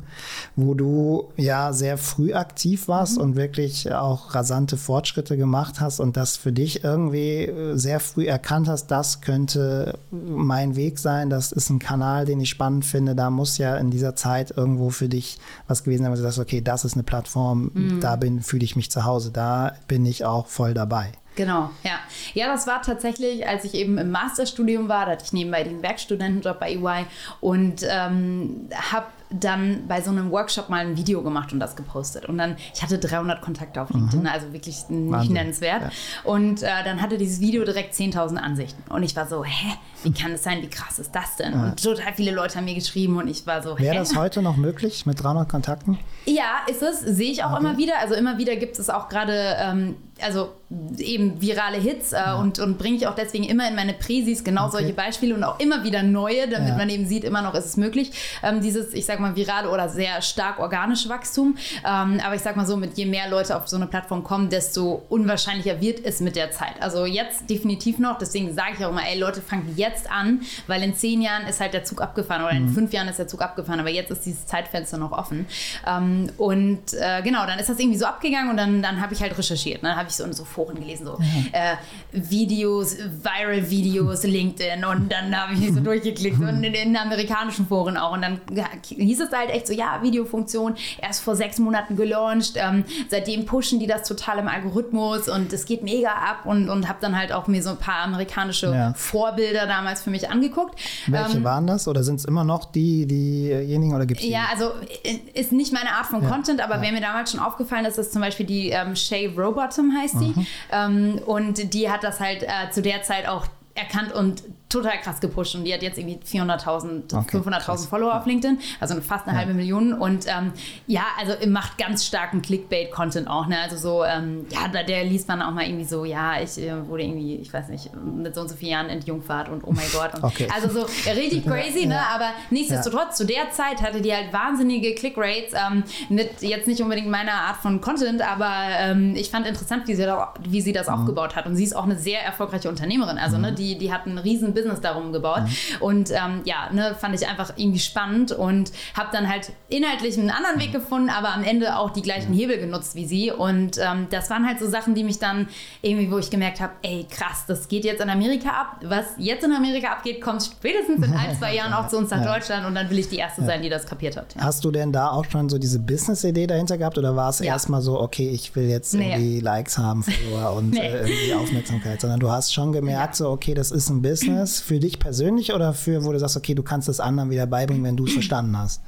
[0.55, 3.23] wo du ja sehr früh aktiv warst mhm.
[3.23, 8.27] und wirklich auch rasante Fortschritte gemacht hast und das für dich irgendwie äh, sehr früh
[8.27, 13.15] erkannt hast, das könnte mein Weg sein, das ist ein Kanal, den ich spannend finde,
[13.15, 16.39] da muss ja in dieser Zeit irgendwo für dich was gewesen sein, wo du sagst,
[16.39, 18.01] okay, das ist eine Plattform, mhm.
[18.01, 21.13] da bin, fühle ich mich zu Hause, da bin ich auch voll dabei.
[21.37, 21.99] Genau, ja.
[22.35, 25.83] Ja, das war tatsächlich, als ich eben im Masterstudium war, da hatte ich nebenbei den
[25.83, 27.07] Werkstudentenjob bei EY
[27.41, 29.07] und ähm, habe
[29.41, 32.27] dann bei so einem Workshop mal ein Video gemacht und das gepostet.
[32.27, 34.27] Und dann, ich hatte 300 Kontakte auf LinkedIn, mhm.
[34.27, 35.33] also wirklich nicht Wahnsinn.
[35.33, 35.83] nennenswert.
[35.83, 35.91] Ja.
[36.25, 38.91] Und äh, dann hatte dieses Video direkt 10.000 Ansichten.
[38.93, 40.63] Und ich war so, hä, wie kann das sein?
[40.63, 41.53] Wie krass ist das denn?
[41.53, 41.65] Ja.
[41.65, 43.85] Und total viele Leute haben mir geschrieben und ich war so, hä?
[43.85, 45.99] Wäre das heute noch möglich mit 300 Kontakten?
[46.27, 47.01] Ja, ist es.
[47.01, 47.61] Sehe ich auch okay.
[47.61, 47.99] immer wieder.
[48.01, 50.53] Also immer wieder gibt es auch gerade, ähm, also
[50.99, 52.35] eben virale Hits äh, ja.
[52.35, 54.79] und, und bringe ich auch deswegen immer in meine Präsis genau okay.
[54.79, 56.77] solche Beispiele und auch immer wieder neue, damit ja.
[56.77, 58.13] man eben sieht, immer noch ist es möglich.
[58.43, 61.57] Ähm, dieses, ich sag mal, virale oder sehr stark organische Wachstum.
[61.85, 64.51] Ähm, aber ich sag mal so, mit je mehr Leute auf so eine Plattform kommen,
[64.51, 66.75] desto unwahrscheinlicher wird es mit der Zeit.
[66.81, 70.83] Also jetzt definitiv noch, deswegen sage ich auch immer, ey Leute, fangt jetzt an, weil
[70.83, 72.75] in zehn Jahren ist halt der Zug abgefahren oder in mhm.
[72.75, 75.47] fünf Jahren ist der Zug abgefahren, aber jetzt ist dieses Zeitfenster noch offen.
[75.87, 79.21] Ähm, und äh, genau, dann ist das irgendwie so abgegangen und dann, dann habe ich
[79.21, 79.83] halt recherchiert.
[79.83, 79.97] Ne?
[80.05, 81.49] Habe ich so in so Foren gelesen, so mhm.
[81.53, 81.77] äh,
[82.13, 88.13] Videos, Viral-Videos, LinkedIn und dann habe ich so durchgeklickt und in, in amerikanischen Foren auch
[88.13, 88.41] und dann
[88.87, 93.81] hieß es halt echt so, ja, Videofunktion, erst vor sechs Monaten gelauncht, ähm, seitdem pushen
[93.81, 97.33] die das total im Algorithmus und es geht mega ab und, und habe dann halt
[97.33, 98.95] auch mir so ein paar amerikanische ja.
[98.95, 100.79] Vorbilder damals für mich angeguckt.
[101.07, 104.47] Welche ähm, waren das oder sind es immer noch die, diejenigen oder gibt es Ja,
[104.51, 106.29] also äh, ist nicht meine Art von ja.
[106.29, 106.83] Content, aber ja.
[106.83, 110.33] wäre mir damals schon aufgefallen, dass das zum Beispiel die ähm, Shay Robotham heißt die
[110.35, 110.47] mhm.
[110.73, 115.21] ähm, und die hat das halt äh, zu der Zeit auch erkannt und total krass
[115.21, 119.35] gepusht und die hat jetzt irgendwie 400.000, okay, 500.000 Follower auf LinkedIn, also fast eine
[119.35, 119.39] ja.
[119.41, 120.53] halbe Million und ähm,
[120.87, 123.59] ja, also macht ganz starken Clickbait-Content auch, ne?
[123.61, 126.89] also so, ähm, ja, da, der liest man auch mal irgendwie so, ja, ich äh,
[126.89, 129.87] wurde irgendwie, ich weiß nicht, mit so und so vielen Jahren entjungfert und oh mein
[129.93, 130.49] Gott und okay.
[130.53, 132.01] also so richtig crazy, ja, ne?
[132.13, 137.09] aber nichtsdestotrotz, zu der Zeit hatte die halt wahnsinnige Click-Rates, ähm, mit jetzt nicht unbedingt
[137.09, 140.89] meiner Art von Content, aber ähm, ich fand interessant, wie sie, da, wie sie das
[140.89, 140.95] mhm.
[140.95, 143.55] aufgebaut hat und sie ist auch eine sehr erfolgreiche Unternehmerin, also ne, mhm.
[143.55, 145.43] ne, die, die hat einen riesen Business Business darum gebaut.
[145.43, 145.83] Mhm.
[145.83, 150.31] Und ähm, ja, ne, fand ich einfach irgendwie spannend und habe dann halt inhaltlich einen
[150.31, 153.31] anderen Weg gefunden, aber am Ende auch die gleichen Hebel genutzt wie sie.
[153.31, 155.49] Und ähm, das waren halt so Sachen, die mich dann
[155.83, 158.77] irgendwie, wo ich gemerkt habe, ey krass, das geht jetzt in Amerika ab.
[158.83, 162.25] Was jetzt in Amerika abgeht, kommt spätestens in ein, zwei Jahren auch zu uns nach
[162.25, 162.35] ja.
[162.35, 163.49] Deutschland und dann will ich die Erste ja.
[163.49, 164.35] sein, die das kapiert hat.
[164.35, 164.43] Ja.
[164.43, 167.47] Hast du denn da auch schon so diese Business-Idee dahinter gehabt oder war es ja.
[167.47, 169.13] erstmal so, okay, ich will jetzt nee.
[169.13, 170.81] irgendwie Likes haben, Follower und nee.
[170.81, 174.79] äh, irgendwie Aufmerksamkeit, sondern du hast schon gemerkt, so, okay, das ist ein Business für
[174.79, 177.97] dich persönlich oder für, wo du sagst, okay, du kannst es anderen wieder beibringen, wenn
[177.97, 178.83] du es verstanden hast?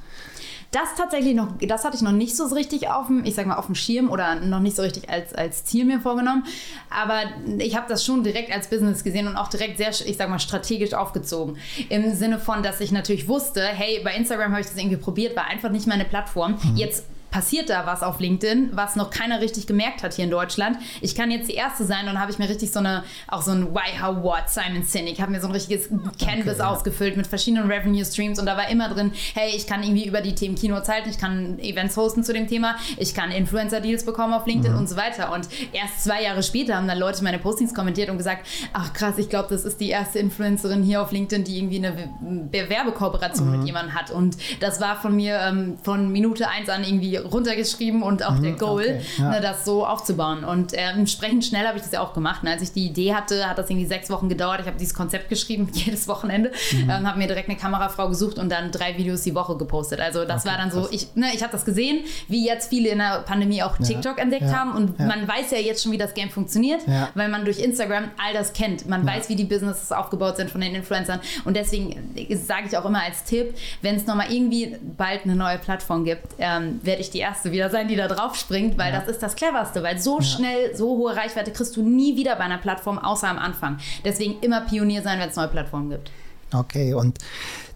[0.71, 3.55] Das tatsächlich noch, das hatte ich noch nicht so richtig auf dem, ich sag mal,
[3.55, 6.43] auf dem Schirm oder noch nicht so richtig als, als Ziel mir vorgenommen.
[6.89, 7.21] Aber
[7.57, 10.39] ich habe das schon direkt als Business gesehen und auch direkt sehr, ich sag mal,
[10.39, 11.57] strategisch aufgezogen.
[11.87, 15.37] Im Sinne von, dass ich natürlich wusste, hey, bei Instagram habe ich das irgendwie probiert,
[15.37, 16.59] war einfach nicht meine Plattform.
[16.61, 16.75] Mhm.
[16.75, 20.77] Jetzt passiert da was auf LinkedIn, was noch keiner richtig gemerkt hat hier in Deutschland.
[21.01, 23.51] Ich kann jetzt die Erste sein und habe ich mir richtig so eine, auch so
[23.51, 27.17] ein Why, How, What, Simon Sinek, habe mir so ein richtiges Canvas okay, ausgefüllt ja.
[27.17, 30.35] mit verschiedenen Revenue Streams und da war immer drin, hey, ich kann irgendwie über die
[30.35, 34.45] Themen Kino halten, ich kann Events hosten zu dem Thema, ich kann Influencer-Deals bekommen auf
[34.45, 34.79] LinkedIn mhm.
[34.79, 35.31] und so weiter.
[35.33, 39.17] Und erst zwei Jahre später haben dann Leute meine Postings kommentiert und gesagt, ach krass,
[39.17, 42.09] ich glaube, das ist die erste Influencerin hier auf LinkedIn, die irgendwie eine
[42.51, 43.57] Bewerbekooperation mhm.
[43.57, 44.11] mit jemandem hat.
[44.11, 48.43] Und das war von mir ähm, von Minute eins an irgendwie runtergeschrieben und auch mhm,
[48.43, 49.29] der Goal, okay, ja.
[49.29, 50.43] ne, das so aufzubauen.
[50.43, 52.43] Und äh, entsprechend schnell habe ich das ja auch gemacht.
[52.43, 52.51] Ne?
[52.51, 54.59] Als ich die Idee hatte, hat das irgendwie sechs Wochen gedauert.
[54.61, 56.89] Ich habe dieses Konzept geschrieben, jedes Wochenende, mhm.
[56.89, 59.99] ähm, habe mir direkt eine Kamerafrau gesucht und dann drei Videos die Woche gepostet.
[59.99, 60.89] Also das okay, war dann so, krass.
[60.91, 64.23] ich, ne, ich habe das gesehen, wie jetzt viele in der Pandemie auch TikTok ja,
[64.23, 64.73] entdeckt haben.
[64.73, 66.81] Und man weiß ja jetzt schon, wie das Game funktioniert,
[67.15, 68.87] weil man durch Instagram all das kennt.
[68.87, 71.19] Man weiß, wie die Businesses aufgebaut sind von den Influencern.
[71.45, 75.57] Und deswegen sage ich auch immer als Tipp, wenn es nochmal irgendwie bald eine neue
[75.57, 78.99] Plattform gibt, ähm, werde ich die erste wieder sein, die da drauf springt, weil ja.
[78.99, 80.25] das ist das Cleverste, weil so ja.
[80.25, 83.77] schnell, so hohe Reichweite kriegst du nie wieder bei einer Plattform, außer am Anfang.
[84.03, 86.11] Deswegen immer Pionier sein, wenn es neue Plattformen gibt.
[86.53, 87.19] Okay, und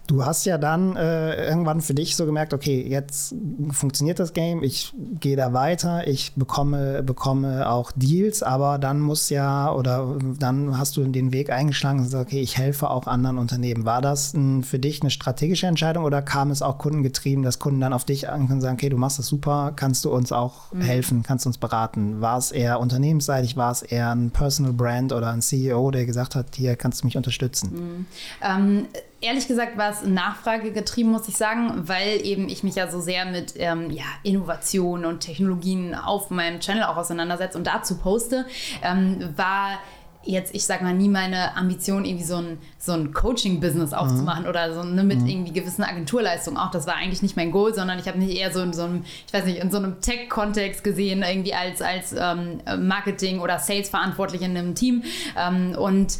[0.06, 3.34] Du hast ja dann äh, irgendwann für dich so gemerkt, okay, jetzt
[3.70, 9.30] funktioniert das Game, ich gehe da weiter, ich bekomme, bekomme auch Deals, aber dann muss
[9.30, 13.38] ja, oder dann hast du den Weg eingeschlagen und gesagt, okay, ich helfe auch anderen
[13.38, 13.84] Unternehmen.
[13.84, 17.80] War das ein, für dich eine strategische Entscheidung oder kam es auch kundengetrieben, dass Kunden
[17.80, 20.72] dann auf dich ankommen und sagen, okay, du machst das super, kannst du uns auch
[20.72, 20.80] mhm.
[20.80, 22.20] helfen, kannst du uns beraten?
[22.20, 26.34] War es eher unternehmensseitig, war es eher ein Personal Brand oder ein CEO, der gesagt
[26.34, 27.72] hat, hier kannst du mich unterstützen?
[27.72, 28.06] Mhm.
[28.42, 28.86] Ähm,
[29.22, 33.00] ehrlich gesagt war es Nachfrage getrieben, muss ich sagen, weil eben ich mich ja so
[33.00, 38.46] sehr mit ähm, ja, Innovationen und Technologien auf meinem Channel auch auseinandersetze und dazu poste,
[38.82, 39.78] ähm, war
[40.24, 43.96] jetzt, ich sag mal, nie meine Ambition, irgendwie so ein, so ein Coaching-Business mhm.
[43.96, 44.48] aufzumachen mhm.
[44.48, 45.26] oder so ne, mit mhm.
[45.26, 46.70] irgendwie gewissen Agenturleistungen auch.
[46.70, 49.04] Das war eigentlich nicht mein Goal, sondern ich habe mich eher so in so einem,
[49.26, 54.42] ich weiß nicht, in so einem Tech-Kontext gesehen, irgendwie als, als ähm, Marketing- oder Sales-Verantwortlich
[54.42, 55.02] in einem Team.
[55.36, 56.18] Ähm, und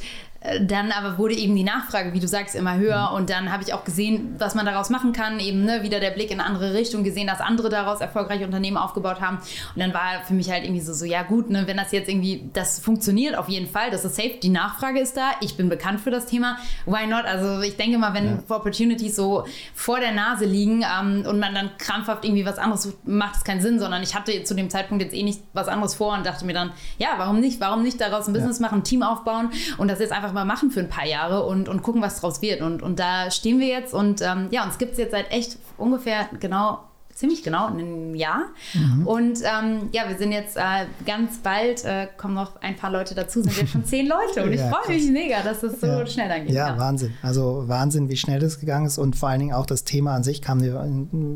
[0.61, 3.17] dann aber wurde eben die Nachfrage, wie du sagst, immer höher mhm.
[3.17, 6.11] und dann habe ich auch gesehen, was man daraus machen kann, eben ne, wieder der
[6.11, 9.95] Blick in eine andere Richtung, gesehen, dass andere daraus erfolgreiche Unternehmen aufgebaut haben und dann
[9.95, 12.81] war für mich halt irgendwie so, so ja gut, ne, wenn das jetzt irgendwie, das
[12.81, 16.11] funktioniert auf jeden Fall, das ist safe, die Nachfrage ist da, ich bin bekannt für
[16.11, 17.25] das Thema, why not?
[17.25, 18.43] Also ich denke mal, wenn ja.
[18.49, 23.07] Opportunities so vor der Nase liegen ähm, und man dann krampfhaft irgendwie was anderes sucht,
[23.07, 25.95] macht es keinen Sinn, sondern ich hatte zu dem Zeitpunkt jetzt eh nicht was anderes
[25.95, 28.67] vor und dachte mir dann, ja, warum nicht, warum nicht daraus ein Business ja.
[28.67, 31.45] machen, ein Team aufbauen und das jetzt einfach einfach mal machen für ein paar Jahre
[31.45, 32.61] und, und gucken, was draus wird.
[32.62, 35.59] Und, und da stehen wir jetzt und ähm, ja, uns gibt es jetzt seit echt
[35.77, 36.81] ungefähr genau
[37.23, 38.47] ziemlich genau in einem Jahr.
[38.75, 39.07] Mhm.
[39.07, 43.15] Und ähm, ja, wir sind jetzt äh, ganz bald, äh, kommen noch ein paar Leute
[43.15, 44.43] dazu, sind jetzt schon zehn Leute.
[44.43, 46.05] Und ja, ich freue mich mega, dass es so ja.
[46.05, 46.53] schnell dann geht.
[46.53, 47.15] Ja, ja, Wahnsinn.
[47.23, 48.99] Also Wahnsinn, wie schnell das gegangen ist.
[48.99, 50.85] Und vor allen Dingen auch das Thema an sich kam dir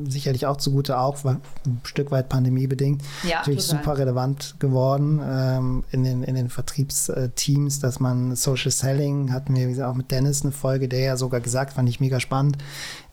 [0.09, 1.40] sicherlich auch zugute, auch ein
[1.85, 3.01] Stück weit pandemiebedingt.
[3.22, 3.85] Ja, Natürlich total.
[3.85, 9.88] super relevant geworden ähm, in, den, in den Vertriebsteams, dass man Social Selling, hatten wir
[9.88, 12.59] auch mit Dennis eine Folge, der ja sogar gesagt, fand ich mega spannend,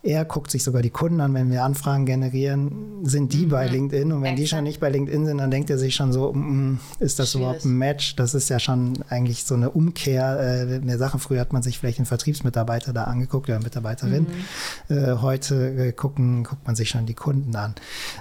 [0.04, 3.50] er guckt sich sogar die Kunden an, wenn wir Anfragen generieren, sind die mhm.
[3.50, 4.12] bei LinkedIn.
[4.12, 4.40] Und wenn Exakt.
[4.40, 7.32] die schon nicht bei LinkedIn sind, dann denkt er sich schon so, mm, ist das
[7.32, 7.46] Schwierig.
[7.46, 8.18] überhaupt ein Match?
[8.18, 11.20] Das ist ja schon eigentlich so eine Umkehr äh, der Sache.
[11.20, 14.28] Früher hat man sich vielleicht den Vertriebsmitarbeiter da angeguckt oder Mitarbeiterin.
[14.90, 14.96] Mhm.
[14.98, 17.74] Äh, heute äh, gucken, guckt man sich schon die Kunden an.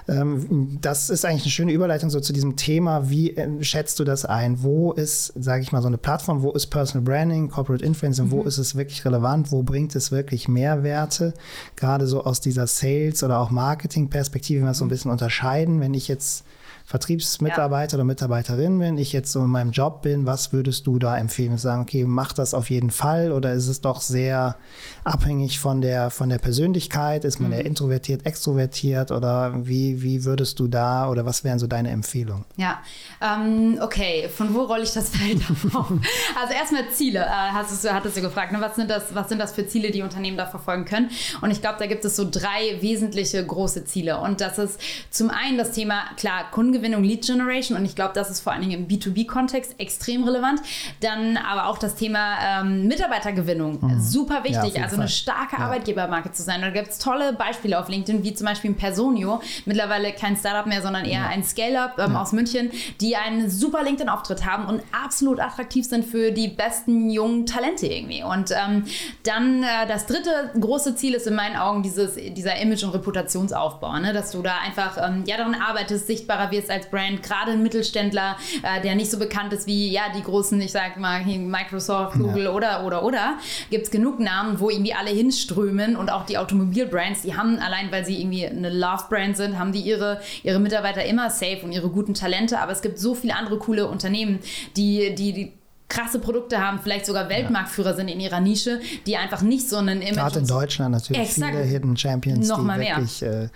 [0.07, 3.09] Ähm, das ist eigentlich eine schöne Überleitung so zu diesem Thema.
[3.09, 4.63] Wie äh, schätzt du das ein?
[4.63, 6.43] Wo ist, sage ich mal, so eine Plattform?
[6.43, 8.27] Wo ist Personal Branding, Corporate Influencing?
[8.27, 8.31] Mhm.
[8.31, 9.51] Wo ist es wirklich relevant?
[9.51, 11.33] Wo bringt es wirklich Mehrwerte?
[11.75, 15.79] Gerade so aus dieser Sales- oder auch Marketing-Perspektive mal so ein bisschen unterscheiden.
[15.79, 16.45] Wenn ich jetzt
[16.93, 17.97] Vertriebsmitarbeiter ja.
[17.97, 21.57] oder Mitarbeiterin bin, ich jetzt so in meinem Job bin, was würdest du da empfehlen?
[21.57, 24.57] Sagen, okay, mach das auf jeden Fall oder ist es doch sehr
[25.03, 27.25] abhängig von der, von der Persönlichkeit?
[27.25, 27.57] Ist man mhm.
[27.57, 32.45] eher introvertiert, extrovertiert oder wie, wie würdest du da oder was wären so deine Empfehlungen?
[32.57, 32.79] Ja,
[33.21, 35.41] ähm, okay, von wo rolle ich das Feld
[35.73, 35.91] auf?
[36.39, 38.61] also erstmal Ziele, äh, hast du, hattest du gefragt, ne?
[38.61, 41.09] was, sind das, was sind das für Ziele, die Unternehmen da verfolgen können?
[41.41, 44.79] Und ich glaube, da gibt es so drei wesentliche große Ziele und das ist
[45.09, 48.53] zum einen das Thema, klar, Kunden Kundengewinnung, Lead Generation und ich glaube, das ist vor
[48.53, 50.61] allen Dingen im B2B-Kontext extrem relevant.
[50.99, 53.99] Dann aber auch das Thema ähm, Mitarbeitergewinnung, mhm.
[54.01, 54.75] super wichtig.
[54.75, 55.65] Ja, also eine starke ja.
[55.65, 56.61] Arbeitgebermarke zu sein.
[56.61, 60.81] Da gibt es tolle Beispiele auf LinkedIn, wie zum Beispiel Personio, mittlerweile kein Startup mehr,
[60.81, 61.27] sondern eher ja.
[61.27, 66.31] ein Scale-Up ähm, aus München, die einen super LinkedIn-Auftritt haben und absolut attraktiv sind für
[66.31, 68.23] die besten jungen Talente irgendwie.
[68.23, 68.85] Und ähm,
[69.23, 73.99] dann äh, das dritte große Ziel ist in meinen Augen dieses, dieser Image- und Reputationsaufbau,
[73.99, 74.13] ne?
[74.13, 78.37] dass du da einfach ähm, ja, daran arbeitest, sichtbarer wirst als Brand, gerade ein Mittelständler,
[78.61, 82.45] äh, der nicht so bekannt ist wie ja, die großen, ich sag mal, Microsoft, Google
[82.45, 82.51] ja.
[82.51, 83.37] oder, oder, oder,
[83.69, 87.91] gibt es genug Namen, wo irgendwie alle hinströmen und auch die Automobilbrands, die haben allein,
[87.91, 91.89] weil sie irgendwie eine Love-Brand sind, haben die ihre, ihre Mitarbeiter immer safe und ihre
[91.89, 94.39] guten Talente, aber es gibt so viele andere coole Unternehmen,
[94.75, 95.53] die, die, die
[95.93, 100.01] krasse Produkte haben, vielleicht sogar Weltmarktführer sind in ihrer Nische, die einfach nicht so einen
[100.01, 100.15] Image.
[100.15, 101.51] Gerade in Deutschland natürlich Exakt.
[101.51, 103.49] viele Hidden Champions, Noch die mal wirklich äh,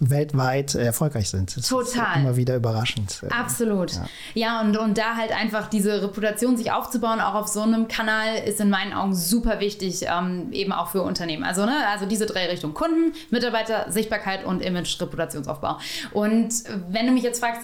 [0.00, 1.56] weltweit erfolgreich sind.
[1.56, 2.16] Das Total.
[2.16, 3.20] Ist immer wieder überraschend.
[3.30, 3.92] Absolut.
[3.92, 7.88] Ja, ja und, und da halt einfach diese Reputation sich aufzubauen, auch auf so einem
[7.88, 11.44] Kanal, ist in meinen Augen super wichtig, ähm, eben auch für Unternehmen.
[11.44, 15.78] Also, ne, also diese drei Richtungen: Kunden, Mitarbeiter, Sichtbarkeit und Image, Reputationsaufbau.
[16.12, 16.52] Und
[16.90, 17.62] wenn du mich jetzt fragst,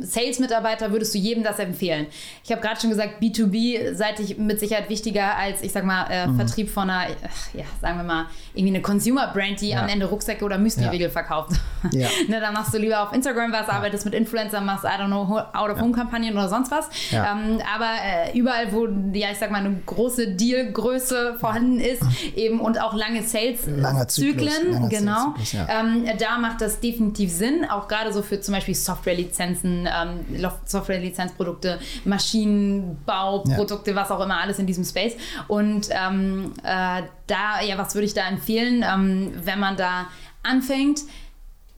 [0.00, 2.06] Sales-Mitarbeiter, würdest du jedem das empfehlen?
[2.44, 6.36] Ich habe gerade schon gesagt, B2B-seitig mit Sicherheit wichtiger als, ich sag mal, äh, mhm.
[6.36, 7.10] Vertrieb von einer,
[7.54, 9.82] ja, sagen wir mal, irgendwie eine Consumer-Brand, die ja.
[9.82, 11.10] am Ende Rucksäcke oder Müsli-Riegel ja.
[11.10, 11.52] verkauft.
[11.92, 12.08] Ja.
[12.28, 15.40] ne, dann machst du lieber auf Instagram was, arbeitest mit Influencern, machst, I don't know,
[15.52, 16.88] Out-of-Home-Kampagnen oder sonst was.
[17.12, 22.02] Ähm, aber äh, überall, wo, ja, ich sag mal, eine große Dealgröße vorhanden ist,
[22.34, 25.34] eben und auch lange Sales-Zyklen, genau,
[25.68, 31.78] ähm, da macht das definitiv Sinn, auch gerade so für zum Beispiel Software-Lizenzen, ähm, Software-Lizenzprodukte,
[32.04, 35.14] Maschinenbauprodukte, was auch immer, alles in diesem Space.
[35.48, 40.06] Und ähm, äh, da, ja, was würde ich da empfehlen, ähm, wenn man da
[40.42, 41.00] anfängt?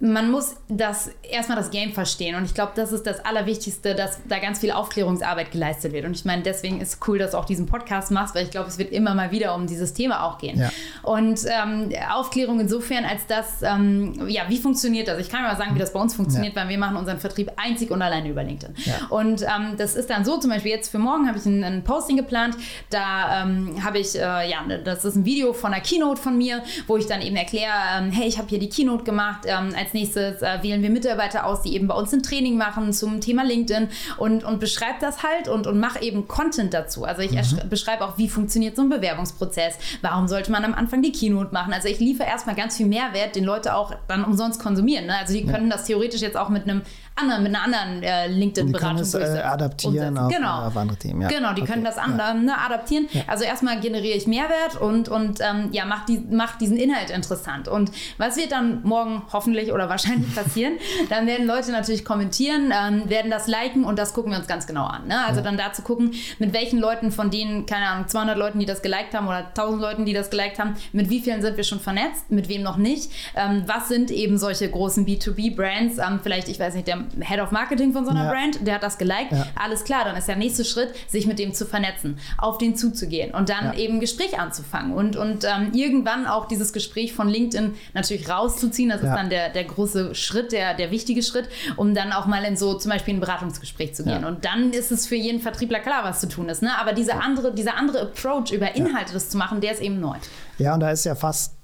[0.01, 4.21] Man muss das erstmal das Game verstehen und ich glaube, das ist das Allerwichtigste, dass
[4.29, 7.45] da ganz viel Aufklärungsarbeit geleistet wird und ich meine, deswegen ist cool, dass du auch
[7.45, 10.39] diesen Podcast machst, weil ich glaube, es wird immer mal wieder um dieses Thema auch
[10.39, 10.61] gehen.
[10.61, 10.71] Ja.
[11.03, 15.19] Und ähm, Aufklärung insofern, als das, ähm, ja, wie funktioniert das?
[15.19, 16.63] Ich kann mal sagen, wie das bei uns funktioniert, ja.
[16.63, 18.77] weil wir machen unseren Vertrieb einzig und alleine über LinkedIn.
[18.85, 19.07] Ja.
[19.11, 21.83] Und ähm, das ist dann so, zum Beispiel jetzt für morgen habe ich ein, ein,
[21.83, 22.57] Posting geplant,
[22.91, 26.63] da ähm, habe ich, äh, ja, das ist ein Video von einer Keynote von mir,
[26.87, 29.88] wo ich dann eben erkläre, ähm, hey, ich habe hier die Keynote gemacht, ähm, als
[29.89, 33.21] als nächstes äh, wählen wir Mitarbeiter aus, die eben bei uns ein Training machen zum
[33.21, 37.05] Thema LinkedIn und, und beschreibe das halt und, und mache eben Content dazu.
[37.05, 37.69] Also ich mhm.
[37.69, 41.73] beschreibe auch, wie funktioniert so ein Bewerbungsprozess, warum sollte man am Anfang die Keynote machen.
[41.73, 45.07] Also ich liefere erstmal ganz viel Mehrwert, den Leute auch dann umsonst konsumieren.
[45.07, 45.17] Ne?
[45.19, 45.77] Also die können ja.
[45.77, 46.83] das theoretisch jetzt auch mit einem
[47.19, 50.67] anderen, mit einer anderen äh, LinkedIn-Beratung die können es, äh, adaptieren auf, genau.
[50.67, 51.23] auf, andere Themen.
[51.23, 51.29] Ja.
[51.29, 51.73] Genau, die okay.
[51.73, 52.35] können das an, ja.
[52.35, 53.09] ne, adaptieren.
[53.13, 53.23] Ja.
[53.27, 57.69] Also erstmal generiere ich Mehrwert und, und ähm, ja, mach, die, mach diesen Inhalt interessant.
[57.69, 60.75] Und was wird dann morgen hoffentlich oder wahrscheinlich passieren?
[61.09, 64.67] dann werden Leute natürlich kommentieren, ähm, werden das liken und das gucken wir uns ganz
[64.67, 65.07] genau an.
[65.07, 65.25] Ne?
[65.27, 68.83] Also dann dazu gucken, mit welchen Leuten von denen, keine Ahnung, 200 Leuten, die das
[68.83, 71.81] geliked haben oder 1000 Leuten, die das geliked haben, mit wie vielen sind wir schon
[71.81, 73.11] vernetzt, mit wem noch nicht?
[73.35, 75.99] Ähm, was sind eben solche großen B2B-Brands?
[75.99, 78.31] Ähm, vielleicht, ich weiß nicht, der Head of Marketing von so einer ja.
[78.31, 79.33] Brand, der hat das geliked.
[79.33, 79.47] Ja.
[79.55, 83.35] Alles klar, dann ist der nächste Schritt, sich mit dem zu vernetzen, auf den zuzugehen
[83.35, 83.75] und dann ja.
[83.75, 88.91] eben ein Gespräch anzufangen und, und ähm, irgendwann auch dieses Gespräch von LinkedIn natürlich rauszuziehen.
[88.91, 92.45] Das ist dann der, der große Schritt, der, der wichtige Schritt, um dann auch mal
[92.45, 94.25] in so zum Beispiel ein Beratungsgespräch zu gehen.
[94.25, 96.63] Und dann ist es für jeden Vertriebler klar, was zu tun ist.
[96.63, 96.71] Ne?
[96.79, 100.17] Aber diese andere, dieser andere Approach über Inhalte das zu machen, der ist eben neu.
[100.59, 101.58] Ja, und da ist ja fast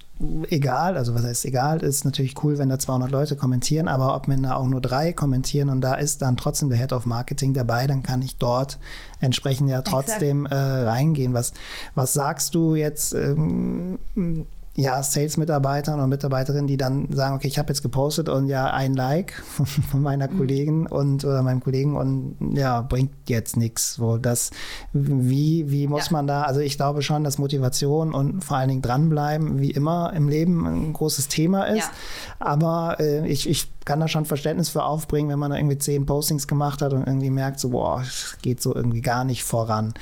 [0.49, 4.29] egal, also was heißt egal, ist natürlich cool, wenn da 200 Leute kommentieren, aber ob
[4.29, 7.53] mir da auch nur drei kommentieren und da ist dann trotzdem der Head of Marketing
[7.53, 8.79] dabei, dann kann ich dort
[9.21, 11.35] entsprechend ja trotzdem äh, reingehen.
[11.35, 11.53] Was,
[11.95, 13.13] was sagst du jetzt?
[13.15, 13.99] Ähm,
[14.77, 18.95] ja, Sales-Mitarbeitern und Mitarbeiterinnen, die dann sagen, okay, ich habe jetzt gepostet und ja, ein
[18.95, 20.39] Like von, von meiner mhm.
[20.39, 23.95] Kollegin und oder meinem Kollegen und ja, bringt jetzt nichts.
[23.95, 24.51] So, das,
[24.93, 26.13] wie, wie muss ja.
[26.13, 30.13] man da, also ich glaube schon, dass Motivation und vor allen Dingen dranbleiben, wie immer
[30.13, 31.79] im Leben, ein großes Thema ist.
[31.79, 31.91] Ja.
[32.41, 36.07] Aber äh, ich, ich kann da schon Verständnis für aufbringen, wenn man da irgendwie zehn
[36.07, 39.93] Postings gemacht hat und irgendwie merkt, so, boah, es geht so irgendwie gar nicht voran.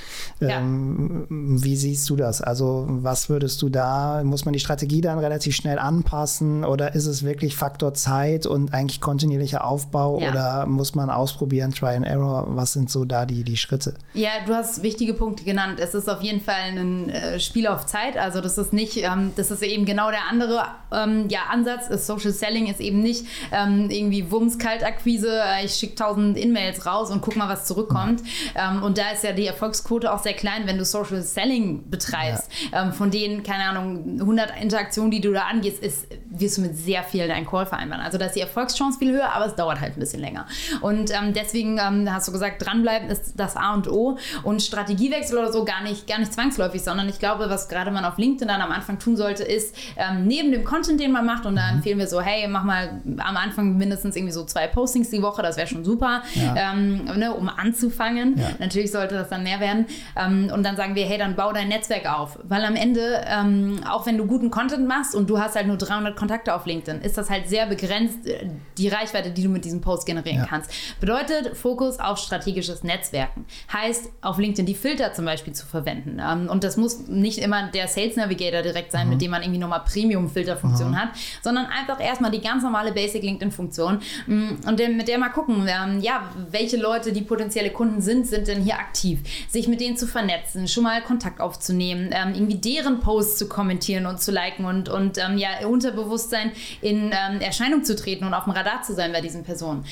[0.40, 0.58] Ja.
[0.60, 2.40] Ähm, wie siehst du das?
[2.40, 7.06] Also, was würdest du da, muss man die Strategie dann relativ schnell anpassen oder ist
[7.06, 10.30] es wirklich Faktor Zeit und eigentlich kontinuierlicher Aufbau ja.
[10.30, 12.46] oder muss man ausprobieren, Try and Error?
[12.50, 13.94] Was sind so da die, die Schritte?
[14.14, 15.80] Ja, du hast wichtige Punkte genannt.
[15.80, 18.16] Es ist auf jeden Fall ein äh, Spiel auf Zeit.
[18.16, 22.06] Also, das ist nicht, ähm, das ist eben genau der andere ähm, ja, Ansatz.
[22.06, 26.86] Social Selling ist eben nicht, ähm, ähm, irgendwie Wumms Kaltakquise, äh, ich schicke tausend In-Mails
[26.86, 28.22] raus und guck mal, was zurückkommt.
[28.54, 32.50] Ähm, und da ist ja die Erfolgsquote auch sehr klein, wenn du Social Selling betreibst.
[32.72, 32.84] Ja.
[32.84, 36.76] Ähm, von denen, keine Ahnung, 100 Interaktionen, die du da angehst, ist wirst du mit
[36.76, 38.02] sehr vielen einen Call vereinbaren.
[38.02, 40.46] Also da ist die Erfolgschance viel höher, aber es dauert halt ein bisschen länger.
[40.80, 45.38] Und ähm, deswegen ähm, hast du gesagt, dranbleiben ist das A und O und Strategiewechsel
[45.38, 48.48] oder so gar nicht, gar nicht zwangsläufig, sondern ich glaube, was gerade man auf LinkedIn
[48.48, 51.70] dann am Anfang tun sollte, ist ähm, neben dem Content, den man macht, und da
[51.70, 51.76] mhm.
[51.78, 55.42] empfehlen wir so, hey, mach mal am Anfang mindestens irgendwie so zwei Postings die Woche,
[55.42, 56.72] das wäre schon super, ja.
[56.72, 58.38] ähm, ne, um anzufangen.
[58.38, 58.50] Ja.
[58.58, 59.86] Natürlich sollte das dann mehr werden.
[60.16, 62.38] Ähm, und dann sagen wir, hey, dann bau dein Netzwerk auf.
[62.42, 65.76] Weil am Ende, ähm, auch wenn du guten Content machst und du hast halt nur
[65.76, 68.48] 300 Kontakte auf LinkedIn, ist das halt sehr begrenzt, äh,
[68.78, 70.46] die Reichweite, die du mit diesem Post generieren ja.
[70.46, 70.70] kannst.
[71.00, 73.44] Bedeutet Fokus auf strategisches Netzwerken.
[73.72, 76.20] Heißt, auf LinkedIn die Filter zum Beispiel zu verwenden.
[76.20, 79.12] Ähm, und das muss nicht immer der Sales Navigator direkt sein, mhm.
[79.12, 80.98] mit dem man irgendwie nochmal Premium-Filterfunktion mhm.
[80.98, 81.08] hat,
[81.42, 86.00] sondern einfach erstmal die ganz normale Basic LinkedIn-Funktion mm, und mit der mal gucken, ähm,
[86.00, 89.20] ja, welche Leute, die potenzielle Kunden sind, sind denn hier aktiv.
[89.48, 94.06] Sich mit denen zu vernetzen, schon mal Kontakt aufzunehmen, ähm, irgendwie deren Posts zu kommentieren
[94.06, 98.52] und zu liken und, und ähm, ja, Unterbewusstsein in Erscheinung zu treten und auf dem
[98.52, 99.84] Radar zu sein bei diesen Personen.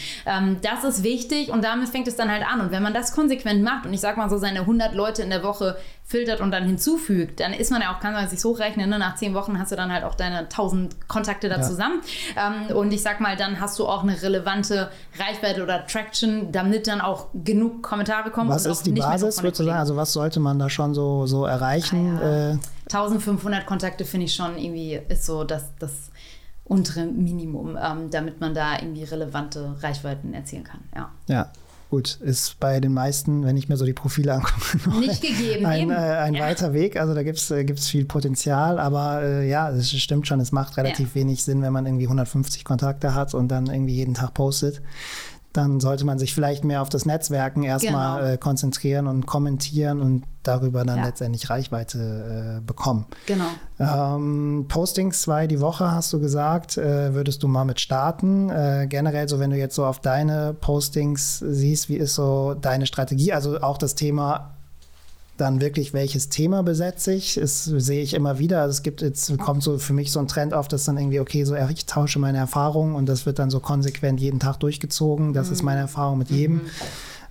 [0.62, 2.60] Das ist wichtig und damit fängt es dann halt an.
[2.60, 5.30] Und wenn man das konsequent macht und ich sag mal so seine 100 Leute in
[5.30, 5.76] der Woche
[6.10, 8.98] filtert und dann hinzufügt, dann ist man ja auch, kann man sich hochrechnen, ne?
[8.98, 11.62] nach zehn Wochen hast du dann halt auch deine 1000 Kontakte da ja.
[11.62, 12.00] zusammen.
[12.36, 16.88] Ähm, und ich sag mal, dann hast du auch eine relevante Reichweite oder Traction, damit
[16.88, 18.50] dann auch genug Kommentare kommen.
[18.50, 19.78] Was ist die Basis, würdest du sagen?
[19.78, 22.18] Also was sollte man da schon so, so erreichen?
[22.18, 22.50] Ah, ja.
[22.54, 26.10] äh, 1500 Kontakte finde ich schon irgendwie, ist so das, das
[26.64, 30.80] untere Minimum, ähm, damit man da irgendwie relevante Reichweiten erzielen kann.
[30.96, 31.10] Ja.
[31.28, 31.52] Ja,
[31.90, 35.66] Gut, ist bei den meisten, wenn ich mir so die Profile angucke, nicht gegeben.
[35.66, 36.44] Ein, äh, ein ja.
[36.44, 36.96] weiter Weg.
[36.96, 40.76] Also da gibt es äh, viel Potenzial, aber äh, ja, es stimmt schon, es macht
[40.76, 41.14] relativ ja.
[41.16, 44.80] wenig Sinn, wenn man irgendwie 150 Kontakte hat und dann irgendwie jeden Tag postet
[45.52, 48.32] dann sollte man sich vielleicht mehr auf das Netzwerken erstmal genau.
[48.32, 51.06] äh, konzentrieren und kommentieren und darüber dann ja.
[51.06, 53.06] letztendlich Reichweite äh, bekommen.
[53.26, 53.44] Genau.
[53.78, 58.48] Ähm, Postings zwei die Woche hast du gesagt, äh, würdest du mal mit starten.
[58.48, 62.86] Äh, generell so, wenn du jetzt so auf deine Postings siehst, wie ist so deine
[62.86, 63.32] Strategie?
[63.32, 64.54] Also auch das Thema
[65.40, 68.60] dann wirklich, welches Thema besetze ich, das sehe ich immer wieder.
[68.60, 71.20] Also es gibt jetzt, kommt so für mich so ein Trend auf, dass dann irgendwie,
[71.20, 75.32] okay, so ich tausche meine Erfahrungen und das wird dann so konsequent jeden Tag durchgezogen.
[75.32, 75.52] Das mhm.
[75.52, 76.56] ist meine Erfahrung mit jedem.
[76.56, 76.70] Mhm.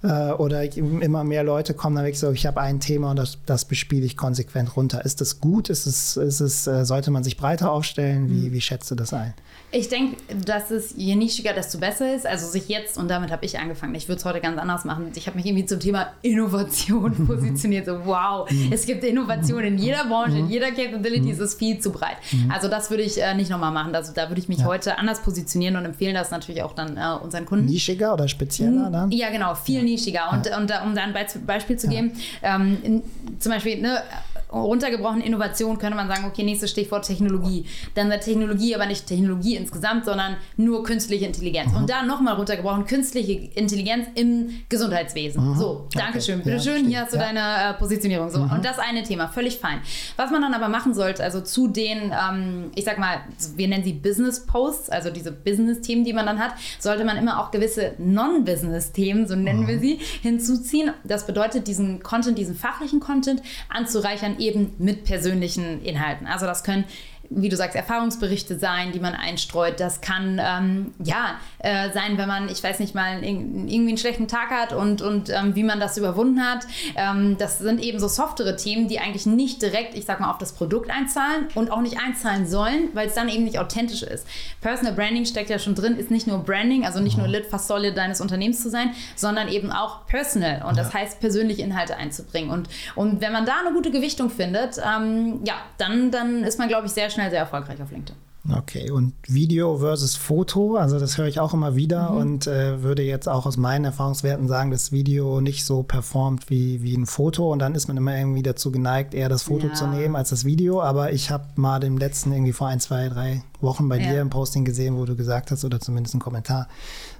[0.01, 3.37] Äh, oder immer mehr Leute kommen dann wirklich so, ich habe ein Thema und das,
[3.45, 5.03] das bespiele ich konsequent runter.
[5.03, 5.69] Ist das gut?
[5.69, 8.29] Ist es, ist es, äh, sollte man sich breiter aufstellen?
[8.29, 8.53] Wie, mhm.
[8.53, 9.33] wie schätzt du das ein?
[9.71, 12.25] Ich denke, dass es je nischiger, desto besser ist.
[12.25, 15.11] Also sich jetzt, und damit habe ich angefangen, ich würde es heute ganz anders machen.
[15.15, 17.85] Ich habe mich irgendwie zum Thema Innovation positioniert.
[17.85, 18.71] So, wow, mhm.
[18.71, 20.51] es gibt Innovation in jeder Branche, in mhm.
[20.51, 22.17] jeder Capability, es ist viel zu breit.
[22.47, 23.93] Also das würde ich äh, nicht nochmal machen.
[23.93, 24.65] Also da würde ich mich ja.
[24.65, 27.65] heute anders positionieren und empfehlen das natürlich auch dann äh, unseren Kunden.
[27.65, 29.11] Nischiger oder spezieller dann?
[29.11, 29.88] Ja, genau, viel.
[29.91, 30.31] Nischiger.
[30.31, 31.13] Und, und um da ein
[31.45, 33.03] Beispiel zu geben, ähm, in,
[33.39, 34.01] zum Beispiel, ne,
[34.51, 37.65] runtergebrochen Innovation könnte man sagen, okay, nächstes Stichwort Technologie.
[37.95, 41.71] Dann wird Technologie aber nicht Technologie insgesamt, sondern nur künstliche Intelligenz.
[41.71, 41.77] Mhm.
[41.77, 45.51] Und da nochmal runtergebrochen, künstliche Intelligenz im Gesundheitswesen.
[45.51, 45.55] Mhm.
[45.55, 46.39] So, Dankeschön.
[46.39, 46.51] Okay.
[46.51, 47.23] Bitteschön, ja, hier hast du ja.
[47.23, 48.29] deine äh, Positionierung.
[48.29, 48.39] So.
[48.39, 48.51] Mhm.
[48.51, 49.79] Und das eine Thema, völlig fein.
[50.15, 53.21] Was man dann aber machen sollte, also zu den, ähm, ich sag mal,
[53.55, 57.39] wir nennen sie Business Posts, also diese Business-Themen, die man dann hat, sollte man immer
[57.39, 59.81] auch gewisse Non-Business-Themen, so nennen wir mhm.
[59.81, 60.91] sie, hinzuziehen.
[61.03, 66.27] Das bedeutet, diesen Content, diesen fachlichen Content anzureichern eben mit persönlichen Inhalten.
[66.27, 66.85] Also das können
[67.29, 69.79] wie du sagst, Erfahrungsberichte sein, die man einstreut.
[69.79, 74.27] Das kann ähm, ja äh, sein, wenn man, ich weiß nicht mal, irgendwie einen schlechten
[74.27, 76.65] Tag hat und, und ähm, wie man das überwunden hat.
[76.95, 80.39] Ähm, das sind eben so softere Themen, die eigentlich nicht direkt, ich sag mal, auf
[80.39, 84.25] das Produkt einzahlen und auch nicht einzahlen sollen, weil es dann eben nicht authentisch ist.
[84.61, 87.67] Personal Branding steckt ja schon drin, ist nicht nur Branding, also nicht nur Lit, fast
[87.67, 90.63] solid deines Unternehmens zu sein, sondern eben auch personal.
[90.67, 92.49] Und das heißt, persönliche Inhalte einzubringen.
[92.49, 96.67] Und, und wenn man da eine gute Gewichtung findet, ähm, ja, dann, dann ist man,
[96.67, 98.15] glaube ich, sehr schnell schnell sehr erfolgreich auf LinkedIn.
[98.57, 102.17] Okay, und Video versus Foto, also das höre ich auch immer wieder mhm.
[102.17, 106.81] und äh, würde jetzt auch aus meinen Erfahrungswerten sagen, dass Video nicht so performt wie,
[106.81, 109.73] wie ein Foto und dann ist man immer irgendwie dazu geneigt, eher das Foto ja.
[109.73, 110.81] zu nehmen als das Video.
[110.81, 114.09] Aber ich habe mal dem letzten irgendwie vor ein, zwei, drei Wochen bei ja.
[114.09, 116.69] dir im Posting gesehen, wo du gesagt hast, oder zumindest ein Kommentar,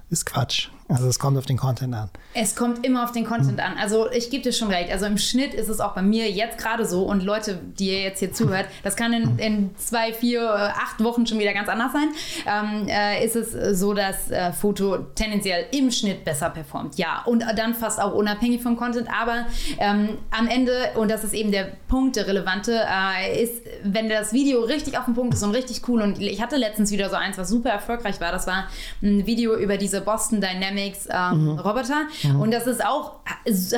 [0.08, 0.70] ist Quatsch.
[0.90, 2.10] Also es kommt auf den Content an.
[2.34, 3.60] Es kommt immer auf den Content mhm.
[3.60, 3.78] an.
[3.78, 4.90] Also ich gebe dir schon recht.
[4.90, 8.02] Also im Schnitt ist es auch bei mir jetzt gerade so und Leute, die ihr
[8.02, 11.92] jetzt hier zuhört, das kann in, in zwei, vier, acht Wochen schon wieder ganz anders
[11.92, 12.08] sein.
[12.46, 16.96] Ähm, äh, ist es so, dass äh, Foto tendenziell im Schnitt besser performt.
[16.96, 19.08] Ja, und dann fast auch unabhängig vom Content.
[19.10, 19.46] Aber
[19.78, 24.32] ähm, am Ende, und das ist eben der Punkt, der relevante, äh, ist, wenn das
[24.32, 26.02] Video richtig auf den Punkt ist und richtig cool.
[26.02, 28.32] Und ich hatte letztens wieder so eins, was super erfolgreich war.
[28.32, 28.66] Das war
[29.02, 31.58] ein Video über diese Boston Dynamics Dynamics ähm, mhm.
[31.58, 32.06] Roboter.
[32.22, 32.40] Mhm.
[32.40, 33.20] Und das ist auch,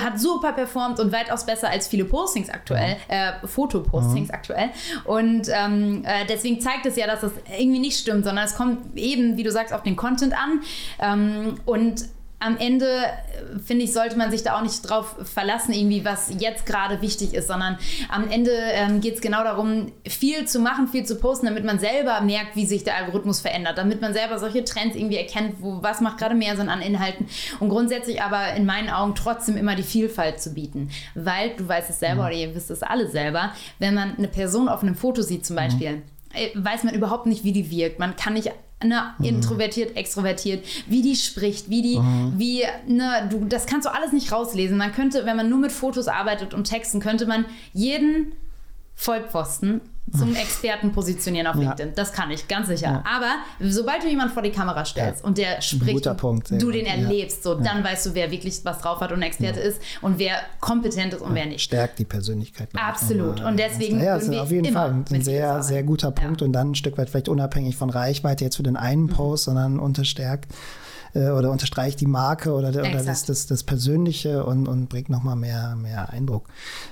[0.00, 4.34] hat super performt und weitaus besser als viele Postings aktuell, äh, Fotopostings mhm.
[4.34, 4.70] aktuell.
[5.04, 8.96] Und ähm, äh, deswegen zeigt es ja, dass das irgendwie nicht stimmt, sondern es kommt
[8.96, 10.60] eben, wie du sagst, auf den Content an.
[11.00, 12.04] Ähm, und
[12.42, 16.32] am Ende, äh, finde ich, sollte man sich da auch nicht drauf verlassen, irgendwie, was
[16.38, 17.78] jetzt gerade wichtig ist, sondern
[18.08, 21.78] am Ende ähm, geht es genau darum, viel zu machen, viel zu posten, damit man
[21.78, 25.82] selber merkt, wie sich der Algorithmus verändert, damit man selber solche Trends irgendwie erkennt, wo,
[25.82, 27.26] was macht gerade mehr Sinn an Inhalten
[27.60, 31.90] und grundsätzlich aber in meinen Augen trotzdem immer die Vielfalt zu bieten, weil du weißt
[31.90, 32.26] es selber mhm.
[32.28, 35.54] oder ihr wisst es alle selber, wenn man eine Person auf einem Foto sieht zum
[35.54, 35.60] mhm.
[35.60, 36.64] Beispiel, mhm.
[36.64, 37.98] weiß man überhaupt nicht, wie die wirkt.
[37.98, 38.52] Man kann nicht
[38.84, 39.24] ne, mhm.
[39.24, 42.34] introvertiert, extrovertiert, wie die spricht, wie die, mhm.
[42.36, 44.76] wie, ne, du, das kannst du alles nicht rauslesen.
[44.76, 48.32] Man könnte, wenn man nur mit Fotos arbeitet und Texten, könnte man jeden
[48.94, 49.80] Vollpfosten
[50.16, 51.88] zum Experten positionieren auf LinkedIn.
[51.88, 51.92] Ja.
[51.94, 52.86] Das kann ich, ganz sicher.
[52.86, 53.04] Ja.
[53.04, 55.26] Aber sobald du jemanden vor die Kamera stellst ja.
[55.26, 59.00] und der spricht, Punkt, du den erlebst, so, dann weißt du, wer wirklich was drauf
[59.00, 61.62] hat und ein Experte ist und wer kompetent ist und wer nicht.
[61.62, 62.68] Stärkt die Persönlichkeit.
[62.74, 63.40] Absolut.
[63.40, 64.00] Und deswegen.
[64.02, 67.10] Ja, ist auf jeden Fall ein sehr, sehr guter Punkt und dann ein Stück weit
[67.10, 69.08] vielleicht unabhängig von Reichweite jetzt für den einen mhm.
[69.08, 69.52] Post, mhm.
[69.52, 70.52] sondern unterstärkt
[71.14, 75.36] äh, oder unterstreicht die Marke oder, oder das, das, das Persönliche und, und bringt nochmal
[75.36, 76.48] mehr, mehr Eindruck.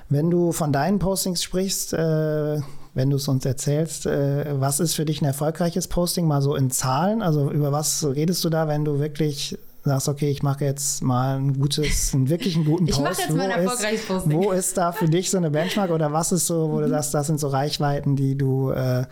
[0.08, 2.60] Wenn du von deinen Postings sprichst, äh,
[2.94, 6.54] wenn du es uns erzählst, äh, was ist für dich ein erfolgreiches Posting, mal so
[6.54, 7.22] in Zahlen?
[7.22, 11.38] Also über was redest du da, wenn du wirklich sagst, okay, ich mache jetzt mal
[11.38, 12.98] ein gutes, einen wirklich einen guten Post.
[12.98, 14.32] Ich mache jetzt mal ein erfolgreiches Posting.
[14.32, 16.90] Wo ist da für dich so eine Benchmark oder was ist so, wo du mhm.
[16.90, 19.06] sagst, das sind so Reichweiten, die du, äh,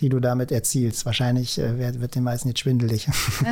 [0.00, 1.04] die du damit erzielst?
[1.06, 3.08] Wahrscheinlich äh, wird, wird den meisten jetzt schwindelig.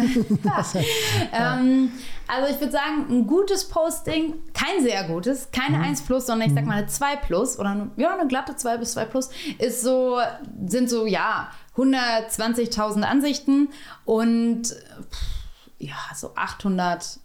[1.32, 1.90] ähm,
[2.28, 5.84] also ich würde sagen, ein gutes Posting, kein sehr gutes, keine mhm.
[5.84, 6.68] 1 plus, sondern ich sag mhm.
[6.68, 10.18] mal eine 2 plus oder eine, ja, eine glatte 2 bis 2 plus, ist so,
[10.66, 13.70] sind so, ja, 120.000 Ansichten
[14.04, 15.39] und pff,
[15.80, 17.18] ja, so 800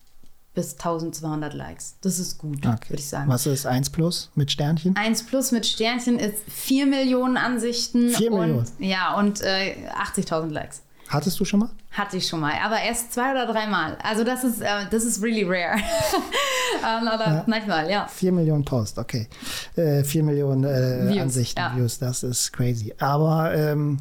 [0.55, 1.97] bis 1200 Likes.
[2.01, 2.89] Das ist gut, okay.
[2.89, 3.29] würde ich sagen.
[3.29, 4.95] Was ist 1 Plus mit Sternchen?
[4.95, 8.09] 1 Plus mit Sternchen ist 4 Millionen Ansichten.
[8.09, 8.65] 4 Millionen?
[8.79, 9.75] Ja, und äh,
[10.15, 10.81] 80.000 Likes.
[11.07, 11.69] Hattest du schon mal?
[11.91, 13.97] Hatte ich schon mal, aber erst zwei oder dreimal.
[14.01, 15.75] Also das ist, äh, das ist really rare.
[16.81, 17.43] um, aber ja.
[17.45, 18.07] manchmal, ja.
[18.07, 19.27] 4 Millionen Post, okay.
[19.75, 21.75] Äh, 4 Millionen äh, Views, Ansichten, ja.
[21.75, 22.93] Views, das ist crazy.
[22.97, 23.99] Aber ähm,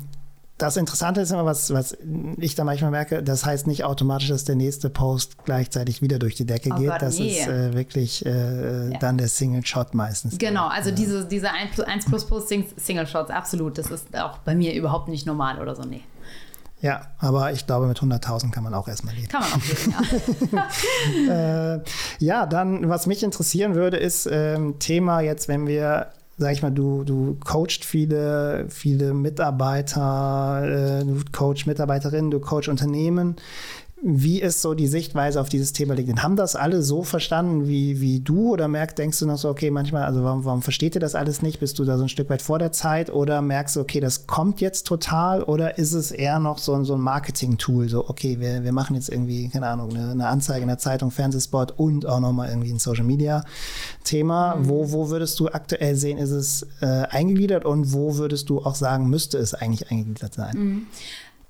[0.59, 1.97] das Interessante ist immer, was, was
[2.39, 6.37] ich da manchmal merke, das heißt nicht automatisch, dass der nächste Post gleichzeitig wieder durch
[6.37, 6.91] die Decke oh geht.
[6.91, 7.41] Gott, das nee.
[7.41, 8.99] ist äh, wirklich äh, ja.
[8.99, 10.39] dann der Single Shot meistens.
[10.39, 10.95] Genau, also ja.
[10.95, 13.79] diese, diese 1 plus, 1 plus Postings, Single Shots, absolut.
[13.79, 16.03] Das ist auch bei mir überhaupt nicht normal oder so, nee.
[16.81, 19.29] Ja, aber ich glaube, mit 100.000 kann man auch erstmal leben.
[19.29, 20.57] Kann man auch leben,
[21.27, 21.75] ja.
[21.77, 21.81] äh,
[22.19, 26.71] ja, dann, was mich interessieren würde, ist ähm, Thema jetzt, wenn wir sag ich mal,
[26.71, 33.37] du, du coachst viele, viele Mitarbeiter, äh, du coachst Mitarbeiterinnen, du coachst Unternehmen.
[34.07, 36.23] Wie ist so die Sichtweise auf dieses Thema LinkedIn?
[36.23, 39.71] Haben das alle so verstanden wie, wie du oder merkst, denkst du noch so, okay,
[39.71, 41.59] manchmal, also warum, warum versteht ihr das alles nicht?
[41.59, 44.27] Bist du da so ein Stück weit vor der Zeit oder merkst du, okay, das
[44.27, 47.89] kommt jetzt total oder ist es eher noch so, so ein Marketing-Tool?
[47.89, 51.11] So, okay, wir, wir machen jetzt irgendwie, keine Ahnung, eine, eine Anzeige in der Zeitung,
[51.11, 54.57] Fernsehspot und auch nochmal irgendwie ein Social-Media-Thema.
[54.57, 54.69] Mhm.
[54.69, 58.75] Wo, wo würdest du aktuell sehen, ist es äh, eingegliedert und wo würdest du auch
[58.75, 60.57] sagen, müsste es eigentlich eingegliedert sein?
[60.59, 60.87] Mhm.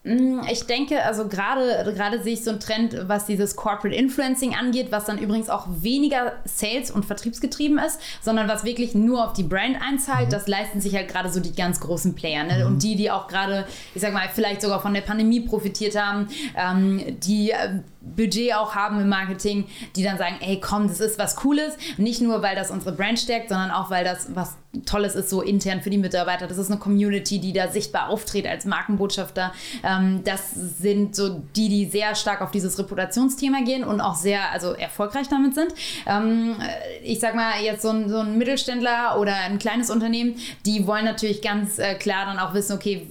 [0.05, 4.55] Mm, ich denke, also gerade gerade sehe ich so einen Trend, was dieses Corporate Influencing
[4.55, 9.33] angeht, was dann übrigens auch weniger Sales- und Vertriebsgetrieben ist, sondern was wirklich nur auf
[9.33, 10.27] die Brand einzahlt.
[10.27, 10.33] Mhm.
[10.33, 12.61] Das leisten sich halt gerade so die ganz großen Player ne?
[12.61, 12.67] mhm.
[12.67, 16.29] und die, die auch gerade, ich sag mal, vielleicht sogar von der Pandemie profitiert haben,
[16.55, 21.19] ähm, die äh, Budget auch haben im Marketing, die dann sagen, ey, komm, das ist
[21.19, 21.77] was Cooles.
[21.97, 25.41] Nicht nur, weil das unsere Brand stärkt, sondern auch, weil das was Tolles ist, so
[25.41, 26.47] intern für die Mitarbeiter.
[26.49, 29.53] Das ist eine Community, die da sichtbar auftritt als Markenbotschafter.
[29.85, 34.51] Ähm, das sind so die, die sehr stark auf dieses Reputationsthema gehen und auch sehr
[34.51, 35.73] also erfolgreich damit sind.
[36.07, 36.57] Ähm,
[37.05, 40.35] ich sag mal, jetzt so ein, so ein Mittelständler oder ein kleines Unternehmen,
[40.67, 43.07] die wollen natürlich ganz äh, klar dann auch wissen, okay,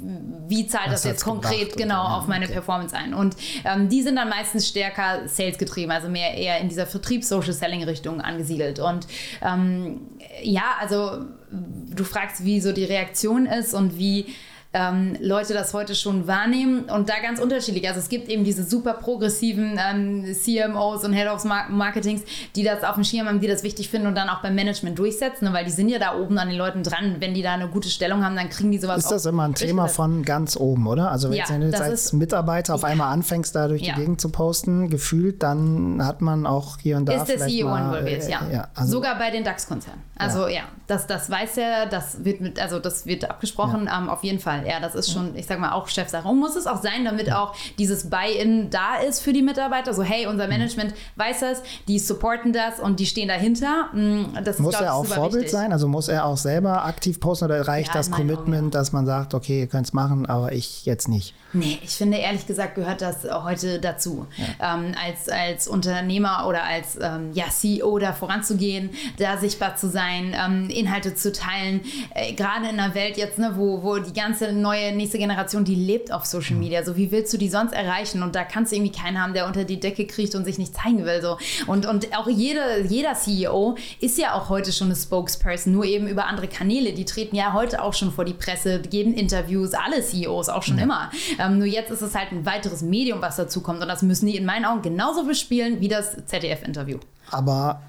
[0.47, 2.55] wie zahlt das, das jetzt konkret genau auf meine okay.
[2.55, 3.13] Performance ein?
[3.13, 6.85] Und ähm, die sind dann meistens stärker stärker Sales getrieben, also mehr eher in dieser
[6.85, 8.79] Vertriebs-Social-Selling-Richtung angesiedelt.
[8.79, 9.07] Und
[9.41, 10.01] ähm,
[10.41, 14.27] ja, also du fragst, wie so die Reaktion ist und wie
[14.73, 17.87] ähm, Leute das heute schon wahrnehmen und da ganz unterschiedlich.
[17.87, 22.23] Also es gibt eben diese super progressiven ähm, CMOs und Head of Marketings,
[22.55, 24.97] die das auf dem Schirm haben, die das wichtig finden und dann auch beim Management
[24.97, 25.53] durchsetzen, ne?
[25.53, 27.17] weil die sind ja da oben an den Leuten dran.
[27.19, 28.97] Wenn die da eine gute Stellung haben, dann kriegen die sowas.
[28.97, 31.11] Ist das immer ein Thema von ganz oben, oder?
[31.11, 33.93] Also wenn ja, du jetzt als ist, Mitarbeiter auf einmal anfängst, da durch ja.
[33.93, 37.67] die Gegend zu posten, gefühlt, dann hat man auch hier und da ist der CEO
[37.69, 38.41] mal, involviert, äh, ja.
[38.51, 40.01] ja also Sogar bei den DAX-Konzernen.
[40.15, 44.23] Also ja, das, das weiß er, das wird mit, also das wird abgesprochen, ähm, auf
[44.23, 46.27] jeden Fall Ja, das ist schon, ich sag mal, auch Chefsache.
[46.27, 49.93] Und muss es auch sein, damit auch dieses Buy-in da ist für die Mitarbeiter.
[49.93, 53.89] So, hey, unser Management weiß das, die supporten das und die stehen dahinter.
[53.93, 55.51] Mm, das muss ist, er auch Vorbild wichtig.
[55.51, 55.71] sein?
[55.71, 58.71] Also muss er auch selber aktiv posten oder reicht ja, das Commitment, Augen.
[58.71, 61.33] dass man sagt, okay, ihr könnt es machen, aber ich jetzt nicht?
[61.53, 64.25] Nee, ich finde ehrlich gesagt gehört das heute dazu.
[64.37, 64.75] Ja.
[64.75, 70.35] Ähm, als, als Unternehmer oder als ähm, ja, CEO da voranzugehen, da sichtbar zu sein,
[70.35, 71.81] ähm, Inhalte zu teilen.
[72.15, 75.75] Äh, Gerade in einer Welt jetzt, ne, wo, wo die ganze neue nächste Generation, die
[75.75, 76.83] lebt auf Social Media.
[76.83, 78.23] So wie willst du die sonst erreichen?
[78.23, 80.73] Und da kannst du irgendwie keinen haben, der unter die Decke kriegt und sich nicht
[80.75, 81.21] zeigen will.
[81.21, 81.37] So.
[81.67, 86.07] Und, und auch jede, jeder CEO ist ja auch heute schon eine Spokesperson, nur eben
[86.07, 86.93] über andere Kanäle.
[86.93, 90.77] Die treten ja heute auch schon vor die Presse, geben Interviews, alle CEOs auch schon
[90.77, 90.83] ja.
[90.83, 91.11] immer.
[91.39, 93.81] Ähm, nur jetzt ist es halt ein weiteres Medium, was dazu kommt.
[93.81, 96.99] Und das müssen die in meinen Augen genauso bespielen wie das ZDF-Interview.
[97.31, 97.81] Aber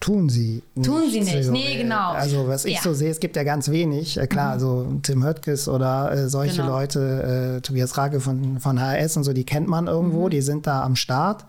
[0.00, 0.88] tun sie nicht.
[0.88, 2.12] Tun sie nicht, so, nee, genau.
[2.12, 2.82] Also was ich ja.
[2.82, 4.16] so sehe, es gibt ja ganz wenig.
[4.16, 4.52] Äh, klar, mhm.
[4.52, 6.78] also Tim Höttges oder äh, solche genau.
[6.78, 10.30] Leute, äh, Tobias Rage von, von HRS und so, die kennt man irgendwo, mhm.
[10.30, 11.44] die sind da am Start.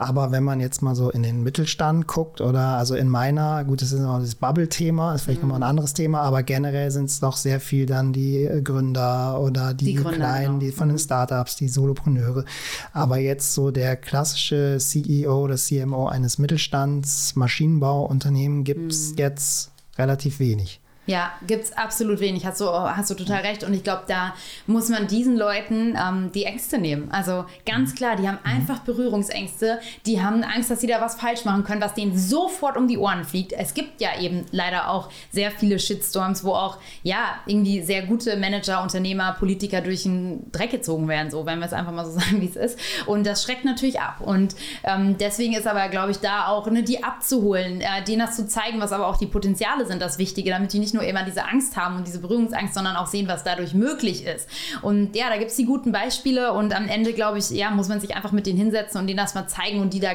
[0.00, 3.82] Aber wenn man jetzt mal so in den Mittelstand guckt oder also in meiner, gut,
[3.82, 5.48] das ist noch das Bubble-Thema, ist vielleicht mhm.
[5.48, 9.40] nochmal ein anderes Thema, aber generell sind es doch sehr viel dann die äh, Gründer
[9.40, 10.58] oder die, die Gründer, Kleinen, genau.
[10.60, 10.92] die von mhm.
[10.92, 12.44] den Startups, die Solopreneure.
[12.92, 19.16] Aber jetzt so der klassische CEO oder CMO eines Mittelstands, Maschinenbauunternehmen gibt es mhm.
[19.16, 20.80] jetzt relativ wenig.
[21.08, 23.64] Ja, gibt es absolut wenig, hast du, hast du total recht.
[23.64, 24.34] Und ich glaube, da
[24.66, 27.10] muss man diesen Leuten ähm, die Ängste nehmen.
[27.10, 28.50] Also ganz klar, die haben mhm.
[28.50, 32.76] einfach Berührungsängste, die haben Angst, dass sie da was falsch machen können, was denen sofort
[32.76, 33.54] um die Ohren fliegt.
[33.54, 38.36] Es gibt ja eben leider auch sehr viele Shitstorms, wo auch ja irgendwie sehr gute
[38.36, 42.12] Manager, Unternehmer, Politiker durch den Dreck gezogen werden, so wenn wir es einfach mal so
[42.20, 42.78] sagen, wie es ist.
[43.06, 44.20] Und das schreckt natürlich ab.
[44.20, 48.36] Und ähm, deswegen ist aber, glaube ich, da auch ne, die abzuholen, äh, denen das
[48.36, 51.08] zu zeigen, was aber auch die Potenziale sind, das Wichtige, damit die nicht nur nur
[51.08, 54.48] immer diese Angst haben und diese Berührungsangst, sondern auch sehen, was dadurch möglich ist.
[54.82, 57.88] Und ja, da gibt es die guten Beispiele und am Ende, glaube ich, ja, muss
[57.88, 60.10] man sich einfach mit denen hinsetzen und denen das mal zeigen und die da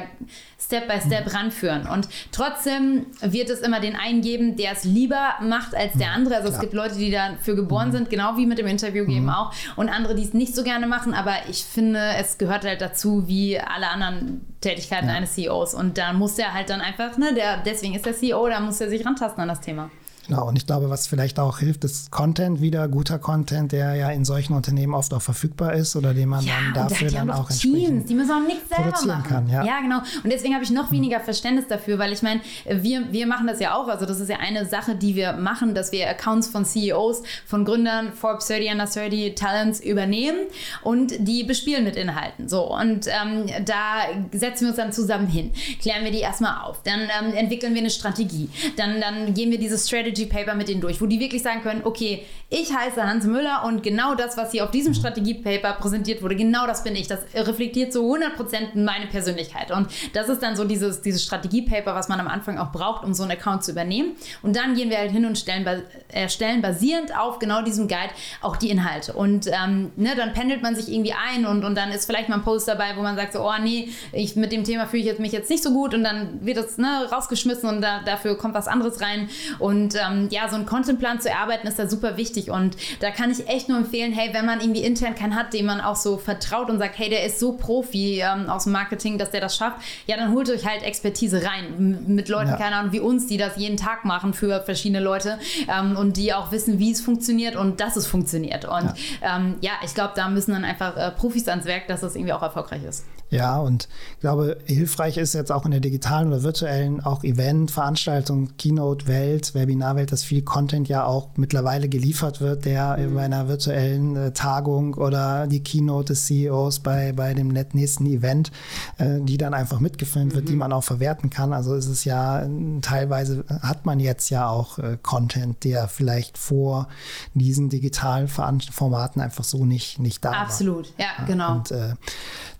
[0.60, 1.36] Step by Step mhm.
[1.36, 1.86] ranführen.
[1.86, 6.14] Und trotzdem wird es immer den einen geben, der es lieber macht als der mhm.
[6.14, 6.36] andere.
[6.36, 6.54] Also Klar.
[6.54, 7.92] es gibt Leute, die dafür geboren mhm.
[7.92, 9.30] sind, genau wie mit dem Interview geben mhm.
[9.30, 11.14] auch, und andere, die es nicht so gerne machen.
[11.14, 15.14] Aber ich finde, es gehört halt dazu, wie alle anderen Tätigkeiten ja.
[15.14, 15.74] eines CEOs.
[15.74, 18.80] Und da muss der halt dann einfach, ne, der, deswegen ist der CEO, da muss
[18.80, 19.90] er sich rantasten an das Thema.
[20.26, 24.10] Genau, und ich glaube, was vielleicht auch hilft, ist Content wieder, guter Content, der ja
[24.10, 27.50] in solchen Unternehmen oft auch verfügbar ist oder den man ja, dann dafür dann auch
[27.50, 29.22] Teams, die müssen auch nichts selber machen.
[29.24, 29.64] Kann, ja.
[29.64, 29.98] ja, genau.
[30.22, 33.60] Und deswegen habe ich noch weniger Verständnis dafür, weil ich meine, wir, wir machen das
[33.60, 33.88] ja auch.
[33.88, 37.64] Also das ist ja eine Sache, die wir machen, dass wir Accounts von CEOs, von
[37.64, 40.38] Gründern, Forbes 30, Under 30, Talents übernehmen
[40.82, 42.48] und die bespielen mit Inhalten.
[42.48, 46.82] So, und ähm, da setzen wir uns dann zusammen hin, klären wir die erstmal auf,
[46.82, 50.68] dann ähm, entwickeln wir eine Strategie, dann, dann gehen wir diese Strategy Strategy Paper mit
[50.68, 54.36] denen durch, wo die wirklich sagen können, okay, ich heiße Hans Müller und genau das,
[54.36, 57.08] was hier auf diesem Strategie Paper präsentiert wurde, genau das bin ich.
[57.08, 59.70] Das reflektiert zu 100% meine Persönlichkeit.
[59.70, 63.04] Und das ist dann so dieses, dieses Strategie Paper, was man am Anfang auch braucht,
[63.04, 64.12] um so einen Account zu übernehmen.
[64.42, 65.66] Und dann gehen wir halt hin und stellen,
[66.08, 69.14] erstellen basierend auf genau diesem Guide auch die Inhalte.
[69.14, 72.36] Und ähm, ne, dann pendelt man sich irgendwie ein und, und dann ist vielleicht mal
[72.36, 75.08] ein Post dabei, wo man sagt so, oh nee, ich, mit dem Thema fühle ich
[75.08, 78.36] jetzt, mich jetzt nicht so gut und dann wird das ne, rausgeschmissen und da, dafür
[78.36, 79.28] kommt was anderes rein.
[79.58, 83.30] Und ähm, ja, so einen Contentplan zu erarbeiten ist da super wichtig und da kann
[83.30, 86.16] ich echt nur empfehlen, hey, wenn man irgendwie intern keinen hat, dem man auch so
[86.16, 89.56] vertraut und sagt, hey, der ist so Profi ähm, aus dem Marketing, dass der das
[89.56, 92.56] schafft, ja, dann holt euch halt Expertise rein mit Leuten, ja.
[92.56, 95.38] keine Ahnung, wie uns, die das jeden Tag machen für verschiedene Leute
[95.68, 98.64] ähm, und die auch wissen, wie es funktioniert und dass es funktioniert.
[98.64, 102.00] Und ja, ähm, ja ich glaube, da müssen dann einfach äh, Profis ans Werk, dass
[102.00, 103.04] das irgendwie auch erfolgreich ist.
[103.34, 107.70] Ja, und ich glaube, hilfreich ist jetzt auch in der digitalen oder virtuellen auch Event,
[107.70, 113.04] Veranstaltung, Keynote-Welt, Webinarwelt, dass viel Content ja auch mittlerweile geliefert wird, der mhm.
[113.12, 118.50] in einer virtuellen äh, Tagung oder die Keynote des CEOs bei, bei dem nächsten Event,
[118.98, 120.36] äh, die dann einfach mitgefilmt mhm.
[120.36, 120.58] wird, die mhm.
[120.58, 121.52] man auch verwerten kann.
[121.52, 122.46] Also ist es ja
[122.82, 126.88] teilweise hat man jetzt ja auch äh, Content, der vielleicht vor
[127.34, 130.44] diesen digitalen Formaten einfach so nicht, nicht da Absolut.
[130.44, 130.44] war.
[130.64, 131.52] Absolut, ja, genau.
[131.56, 131.94] Und äh,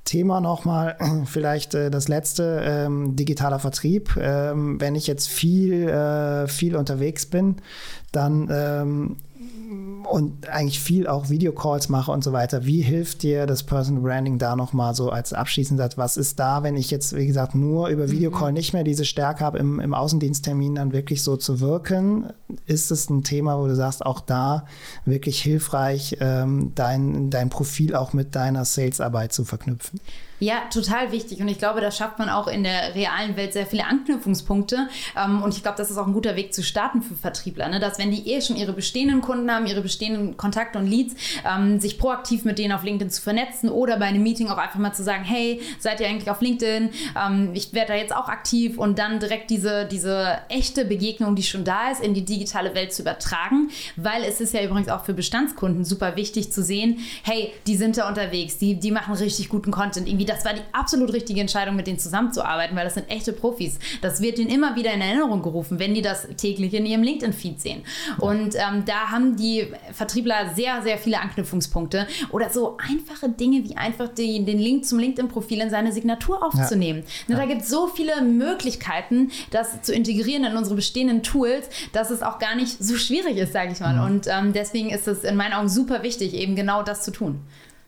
[0.04, 4.16] Thema nochmal, vielleicht äh, das letzte, ähm, digitaler Vertrieb.
[4.16, 7.56] Ähm, wenn ich jetzt viel, äh, viel unterwegs bin,
[8.12, 9.16] dann ähm,
[10.04, 12.64] und eigentlich viel auch Videocalls mache und so weiter.
[12.64, 15.80] Wie hilft dir das Personal Branding da nochmal so als abschließend?
[15.96, 18.54] Was ist da, wenn ich jetzt, wie gesagt, nur über Videocall mhm.
[18.54, 22.26] nicht mehr diese Stärke habe, im, im Außendiensttermin dann wirklich so zu wirken?
[22.66, 24.66] ist es ein Thema, wo du sagst, auch da
[25.04, 30.00] wirklich hilfreich, ähm, dein, dein Profil auch mit deiner Salesarbeit zu verknüpfen?
[30.40, 31.40] Ja, total wichtig.
[31.40, 34.88] Und ich glaube, da schafft man auch in der realen Welt sehr viele Anknüpfungspunkte.
[35.16, 37.68] Ähm, und ich glaube, das ist auch ein guter Weg zu starten für Vertriebler.
[37.68, 37.78] Ne?
[37.78, 41.14] Dass wenn die eh schon ihre bestehenden Kunden haben, ihre bestehenden Kontakte und Leads,
[41.48, 44.78] ähm, sich proaktiv mit denen auf LinkedIn zu vernetzen oder bei einem Meeting auch einfach
[44.80, 46.90] mal zu sagen, hey, seid ihr eigentlich auf LinkedIn?
[47.16, 51.44] Ähm, ich werde da jetzt auch aktiv und dann direkt diese, diese echte Begegnung, die
[51.44, 53.70] schon da ist, in die digitale Welt zu übertragen.
[53.96, 57.96] Weil es ist ja übrigens auch für Bestandskunden super wichtig zu sehen, hey, die sind
[57.96, 60.08] da unterwegs, die, die machen richtig guten Content.
[60.08, 63.78] Irgendwie das war die absolut richtige Entscheidung, mit denen zusammenzuarbeiten, weil das sind echte Profis.
[64.00, 67.60] Das wird ihnen immer wieder in Erinnerung gerufen, wenn die das täglich in ihrem LinkedIn-Feed
[67.60, 67.82] sehen.
[68.18, 73.76] Und ähm, da haben die Vertriebler sehr, sehr viele Anknüpfungspunkte oder so einfache Dinge wie
[73.76, 77.04] einfach die, den Link zum LinkedIn-Profil in seine Signatur aufzunehmen.
[77.28, 77.34] Ja.
[77.34, 82.10] Ne, da gibt es so viele Möglichkeiten, das zu integrieren in unsere bestehenden Tools, dass
[82.10, 83.94] es auch gar nicht so schwierig ist, sage ich mal.
[83.94, 84.04] Mhm.
[84.04, 87.40] Und ähm, deswegen ist es in meinen Augen super wichtig, eben genau das zu tun.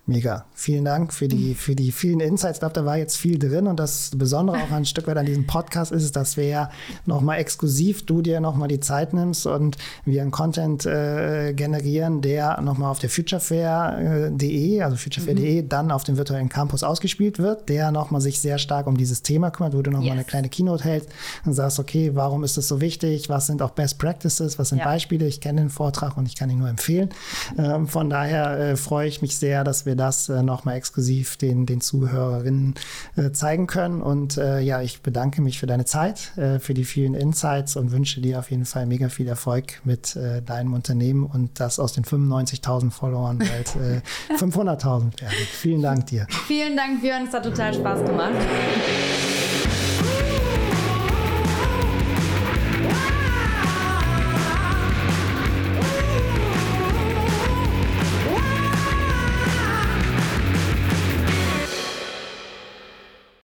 [0.09, 0.45] Mega.
[0.55, 2.59] Vielen Dank für die, für die vielen Insights.
[2.59, 3.67] Ich glaube, da war jetzt viel drin.
[3.67, 6.71] Und das Besondere auch ein Stück weit an diesem Podcast ist, dass wir ja
[7.07, 12.61] nochmal exklusiv, du dir nochmal die Zeit nimmst und wir einen Content äh, generieren, der
[12.61, 15.69] nochmal auf der futurefair.de, also futurefair.de, mhm.
[15.69, 19.51] dann auf dem virtuellen Campus ausgespielt wird, der nochmal sich sehr stark um dieses Thema
[19.51, 20.13] kümmert, wo du nochmal yes.
[20.15, 21.11] eine kleine Keynote hältst
[21.45, 23.29] und sagst, okay, warum ist das so wichtig?
[23.29, 24.57] Was sind auch Best Practices?
[24.57, 24.85] Was sind ja.
[24.85, 25.27] Beispiele?
[25.27, 27.11] Ich kenne den Vortrag und ich kann ihn nur empfehlen.
[27.59, 31.67] Ähm, von daher äh, freue ich mich sehr, dass wir das äh, nochmal exklusiv den,
[31.67, 32.75] den Zuhörerinnen
[33.17, 34.03] äh, zeigen können.
[34.03, 37.93] Und äh, ja, ich bedanke mich für deine Zeit, äh, für die vielen Insights und
[37.93, 41.93] wünsche dir auf jeden Fall mega viel Erfolg mit äh, deinem Unternehmen und das aus
[41.93, 43.77] den 95.000 Followern bald
[44.41, 45.35] 500.000 werden.
[45.53, 46.27] Vielen Dank dir.
[46.47, 47.27] Vielen Dank, Björn.
[47.27, 48.35] Es hat total Spaß gemacht.